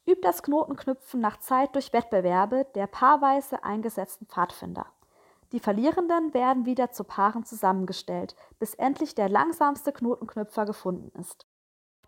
Übt 0.06 0.20
das 0.22 0.42
Knotenknüpfen 0.42 1.20
nach 1.20 1.38
Zeit 1.38 1.74
durch 1.74 1.92
Wettbewerbe 1.92 2.66
der 2.74 2.86
paarweise 2.86 3.64
eingesetzten 3.64 4.26
Pfadfinder. 4.26 4.86
Die 5.52 5.60
Verlierenden 5.60 6.34
werden 6.34 6.66
wieder 6.66 6.90
zu 6.90 7.04
Paaren 7.04 7.44
zusammengestellt, 7.44 8.34
bis 8.58 8.74
endlich 8.74 9.14
der 9.14 9.28
langsamste 9.28 9.92
Knotenknüpfer 9.92 10.66
gefunden 10.66 11.16
ist. 11.18 11.46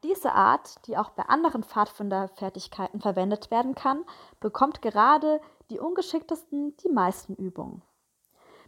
Diese 0.02 0.32
Art, 0.32 0.86
die 0.86 0.96
auch 0.96 1.10
bei 1.10 1.24
anderen 1.24 1.64
Pfadfinderfertigkeiten 1.64 3.00
verwendet 3.00 3.50
werden 3.50 3.74
kann, 3.74 4.04
bekommt 4.40 4.82
gerade 4.82 5.40
die 5.70 5.80
ungeschicktesten 5.80 6.76
die 6.76 6.88
meisten 6.88 7.34
Übungen. 7.34 7.82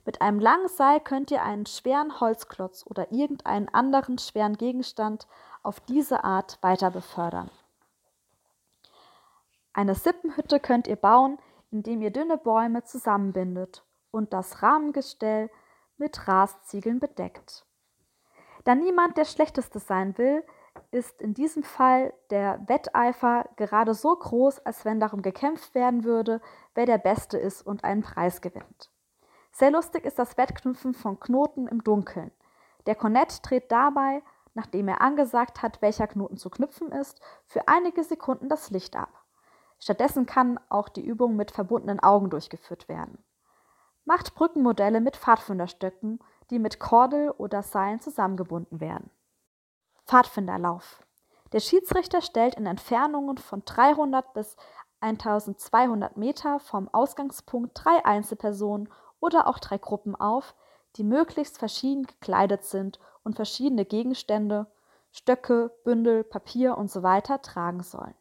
Mit 0.04 0.22
einem 0.22 0.40
langen 0.40 0.68
Seil 0.68 1.00
könnt 1.00 1.30
ihr 1.30 1.42
einen 1.42 1.66
schweren 1.66 2.18
Holzklotz 2.20 2.84
oder 2.86 3.12
irgendeinen 3.12 3.68
anderen 3.68 4.16
schweren 4.18 4.56
Gegenstand 4.56 5.26
auf 5.62 5.80
diese 5.80 6.24
Art 6.24 6.58
weiter 6.62 6.90
befördern. 6.90 7.50
Eine 9.74 9.94
Sippenhütte 9.94 10.60
könnt 10.60 10.88
ihr 10.88 10.96
bauen, 10.96 11.38
indem 11.70 12.00
ihr 12.00 12.10
dünne 12.10 12.38
Bäume 12.38 12.84
zusammenbindet 12.84 13.84
und 14.10 14.32
das 14.32 14.62
Rahmengestell 14.62 15.50
mit 15.98 16.26
Rasziegeln 16.26 17.00
bedeckt. 17.00 17.66
Da 18.64 18.74
niemand 18.74 19.16
der 19.18 19.24
Schlechteste 19.24 19.78
sein 19.78 20.16
will, 20.18 20.42
ist 20.90 21.20
in 21.20 21.34
diesem 21.34 21.62
Fall 21.62 22.14
der 22.30 22.60
Wetteifer 22.66 23.48
gerade 23.56 23.94
so 23.94 24.14
groß, 24.14 24.60
als 24.60 24.84
wenn 24.84 25.00
darum 25.00 25.22
gekämpft 25.22 25.74
werden 25.74 26.04
würde, 26.04 26.40
wer 26.74 26.86
der 26.86 26.98
Beste 26.98 27.38
ist 27.38 27.62
und 27.62 27.84
einen 27.84 28.02
Preis 28.02 28.40
gewinnt. 28.40 28.90
Sehr 29.52 29.70
lustig 29.70 30.04
ist 30.04 30.18
das 30.18 30.36
Wettknüpfen 30.36 30.94
von 30.94 31.20
Knoten 31.20 31.66
im 31.66 31.84
Dunkeln. 31.84 32.30
Der 32.86 32.94
Kornett 32.94 33.40
dreht 33.42 33.70
dabei, 33.70 34.22
nachdem 34.54 34.88
er 34.88 35.02
angesagt 35.02 35.62
hat, 35.62 35.82
welcher 35.82 36.06
Knoten 36.06 36.36
zu 36.36 36.48
knüpfen 36.48 36.90
ist, 36.92 37.20
für 37.44 37.68
einige 37.68 38.02
Sekunden 38.02 38.48
das 38.48 38.70
Licht 38.70 38.96
ab. 38.96 39.24
Stattdessen 39.78 40.26
kann 40.26 40.58
auch 40.68 40.88
die 40.88 41.04
Übung 41.04 41.36
mit 41.36 41.50
verbundenen 41.50 42.00
Augen 42.00 42.30
durchgeführt 42.30 42.88
werden. 42.88 43.22
Macht 44.04 44.34
Brückenmodelle 44.34 45.00
mit 45.00 45.16
Pfadfinderstöcken, 45.16 46.18
die 46.50 46.58
mit 46.58 46.80
Kordel 46.80 47.30
oder 47.30 47.62
Seilen 47.62 48.00
zusammengebunden 48.00 48.80
werden. 48.80 49.10
Pfadfinderlauf. 50.08 51.02
Der 51.52 51.60
Schiedsrichter 51.60 52.20
stellt 52.22 52.56
in 52.56 52.66
Entfernungen 52.66 53.38
von 53.38 53.62
300 53.64 54.32
bis 54.32 54.56
1200 55.00 56.16
Meter 56.16 56.58
vom 56.58 56.88
Ausgangspunkt 56.92 57.72
drei 57.74 58.04
Einzelpersonen 58.04 58.88
oder 59.20 59.46
auch 59.46 59.58
drei 59.58 59.78
Gruppen 59.78 60.16
auf, 60.16 60.54
die 60.96 61.04
möglichst 61.04 61.58
verschieden 61.58 62.06
gekleidet 62.06 62.64
sind 62.64 62.98
und 63.22 63.36
verschiedene 63.36 63.84
Gegenstände, 63.84 64.66
Stöcke, 65.12 65.70
Bündel, 65.84 66.24
Papier 66.24 66.76
usw. 66.78 67.20
So 67.26 67.36
tragen 67.40 67.82
sollen. 67.82 68.14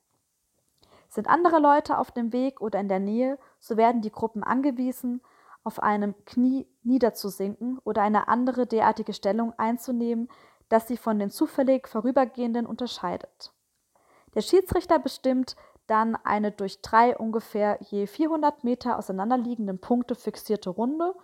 Sind 1.10 1.30
andere 1.30 1.60
Leute 1.60 1.98
auf 1.98 2.12
dem 2.12 2.34
Weg 2.34 2.62
oder 2.62 2.80
in 2.80 2.90
der 2.90 3.00
Nähe, 3.00 3.40
so 3.60 3.78
werden 3.78 4.02
die 4.02 4.12
Gruppen 4.12 4.44
angewiesen, 4.44 5.22
auf 5.64 5.82
einem 5.82 6.16
Knie 6.26 6.68
niederzusinken 6.84 7.80
oder 7.84 8.02
eine 8.02 8.28
andere 8.28 8.68
derartige 8.68 9.14
Stellung 9.14 9.54
einzunehmen, 9.58 10.30
das 10.70 10.88
sie 10.88 10.98
von 10.98 11.20
den 11.20 11.30
zufällig 11.30 11.88
Vorübergehenden 11.88 12.66
unterscheidet. 12.66 13.54
Der 14.36 14.42
Schiedsrichter 14.42 15.00
bestimmt 15.00 15.56
dann 15.88 16.16
eine 16.16 16.52
durch 16.52 16.82
drei 16.82 17.18
ungefähr 17.18 17.80
je 17.82 18.08
400 18.08 18.64
Meter 18.64 18.98
auseinanderliegenden 18.98 19.80
Punkte 19.80 20.16
fixierte 20.16 20.70
Runde, 20.70 21.16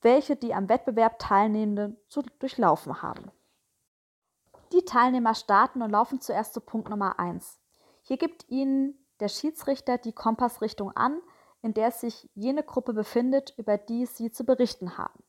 welche 0.00 0.36
die 0.36 0.54
am 0.54 0.68
Wettbewerb 0.68 1.18
Teilnehmenden 1.18 1.96
zu 2.08 2.22
durchlaufen 2.38 3.02
haben. 3.02 3.30
Die 4.72 4.84
Teilnehmer 4.84 5.34
starten 5.34 5.82
und 5.82 5.90
laufen 5.90 6.20
zuerst 6.20 6.54
zu 6.54 6.60
Punkt 6.60 6.88
Nummer 6.88 7.18
1. 7.18 7.58
Hier 8.02 8.16
gibt 8.16 8.48
ihnen 8.48 8.98
der 9.20 9.28
Schiedsrichter 9.28 9.98
die 9.98 10.12
Kompassrichtung 10.12 10.90
an, 10.96 11.20
in 11.62 11.74
der 11.74 11.90
sich 11.90 12.28
jene 12.34 12.62
Gruppe 12.62 12.92
befindet, 12.92 13.54
über 13.56 13.78
die 13.78 14.06
sie 14.06 14.30
zu 14.30 14.44
berichten 14.44 14.98
haben. 14.98 15.24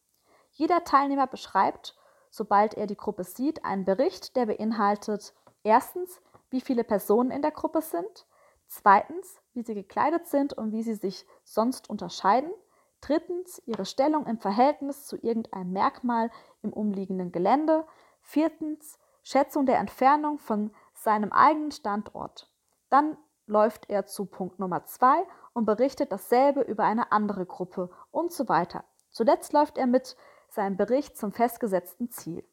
Jeder 0.51 0.83
Teilnehmer 0.83 1.27
beschreibt, 1.27 1.95
sobald 2.35 2.73
er 2.73 2.85
die 2.85 2.97
Gruppe 2.97 3.23
sieht, 3.23 3.63
einen 3.63 3.85
Bericht, 3.85 4.35
der 4.35 4.47
beinhaltet 4.47 5.33
erstens, 5.63 6.21
wie 6.49 6.59
viele 6.59 6.83
Personen 6.83 7.31
in 7.31 7.41
der 7.41 7.51
Gruppe 7.51 7.81
sind, 7.81 8.27
zweitens, 8.67 9.41
wie 9.53 9.63
sie 9.63 9.73
gekleidet 9.73 10.27
sind 10.27 10.51
und 10.51 10.73
wie 10.73 10.83
sie 10.83 10.95
sich 10.95 11.25
sonst 11.45 11.89
unterscheiden, 11.89 12.51
drittens, 12.99 13.61
ihre 13.65 13.85
Stellung 13.85 14.25
im 14.25 14.37
Verhältnis 14.37 15.05
zu 15.05 15.15
irgendeinem 15.15 15.71
Merkmal 15.71 16.29
im 16.61 16.73
umliegenden 16.73 17.31
Gelände, 17.31 17.87
viertens, 18.21 18.99
Schätzung 19.23 19.65
der 19.65 19.79
Entfernung 19.79 20.37
von 20.37 20.71
seinem 20.93 21.31
eigenen 21.31 21.71
Standort. 21.71 22.51
Dann 22.89 23.17
läuft 23.47 23.89
er 23.89 24.07
zu 24.07 24.25
Punkt 24.25 24.59
Nummer 24.59 24.83
zwei 24.85 25.25
und 25.53 25.65
berichtet 25.65 26.11
dasselbe 26.11 26.61
über 26.61 26.83
eine 26.83 27.13
andere 27.13 27.45
Gruppe 27.45 27.89
und 28.11 28.33
so 28.33 28.49
weiter. 28.49 28.83
Zuletzt 29.09 29.53
läuft 29.53 29.77
er 29.77 29.87
mit 29.87 30.17
seinem 30.55 30.77
Bericht 30.77 31.17
zum 31.17 31.31
festgesetzten 31.31 32.09
Ziel. 32.09 32.43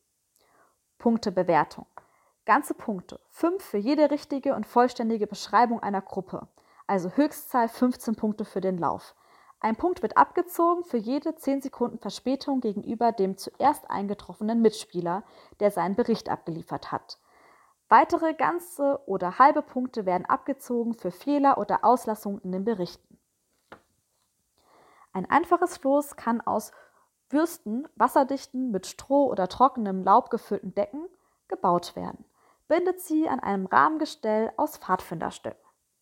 Punktebewertung. 0.99 1.87
Ganze 2.45 2.75
Punkte. 2.75 3.21
5 3.31 3.63
für 3.63 3.79
jede 3.79 4.11
richtige 4.11 4.55
und 4.55 4.67
vollständige 4.67 5.27
Beschreibung 5.27 5.81
einer 5.81 6.03
Gruppe. 6.03 6.49
Also 6.87 7.11
Höchstzahl 7.11 7.69
15 7.69 8.17
Punkte 8.17 8.45
für 8.45 8.61
den 8.61 8.77
Lauf. 8.77 9.15
Ein 9.61 9.77
Punkt 9.77 10.03
wird 10.03 10.17
abgezogen 10.17 10.83
für 10.83 10.97
jede 10.97 11.37
10 11.37 11.63
Sekunden 11.63 11.99
Verspätung 11.99 12.61
gegenüber 12.61 13.13
dem 13.13 13.39
zuerst 13.39 13.89
eingetroffenen 13.89 14.61
Mitspieler, 14.61 15.23
der 15.61 15.71
seinen 15.71 15.95
Bericht 15.95 16.29
abgeliefert 16.29 16.91
hat. 16.91 17.19
Weitere 17.89 18.35
ganze 18.35 19.01
oder 19.07 19.39
halbe 19.39 19.63
Punkte 19.63 20.05
werden 20.05 20.25
abgezogen 20.25 20.95
für 20.95 21.13
Fehler 21.13 21.59
oder 21.59 21.85
Auslassungen 21.85 22.41
in 22.41 22.51
den 22.51 22.65
Berichten. 22.65 23.19
Ein 25.13 25.31
einfaches 25.31 25.77
Floß 25.77 26.17
kann 26.17 26.41
aus 26.41 26.73
Würsten, 27.33 27.89
wasserdichten, 27.97 28.71
mit 28.71 28.87
Stroh 28.87 29.27
oder 29.27 29.49
trockenem 29.49 30.05
Laub 30.05 30.31
gefüllten 30.31 30.75
Decken 30.75 31.07
gebaut 31.49 31.97
werden. 31.97 32.25
Bindet 32.69 33.01
sie 33.01 33.29
an 33.29 33.41
einem 33.41 33.67
Rahmengestell 33.67 34.53
aus 34.57 34.79
Pfadfinderstöcken. 34.79 35.61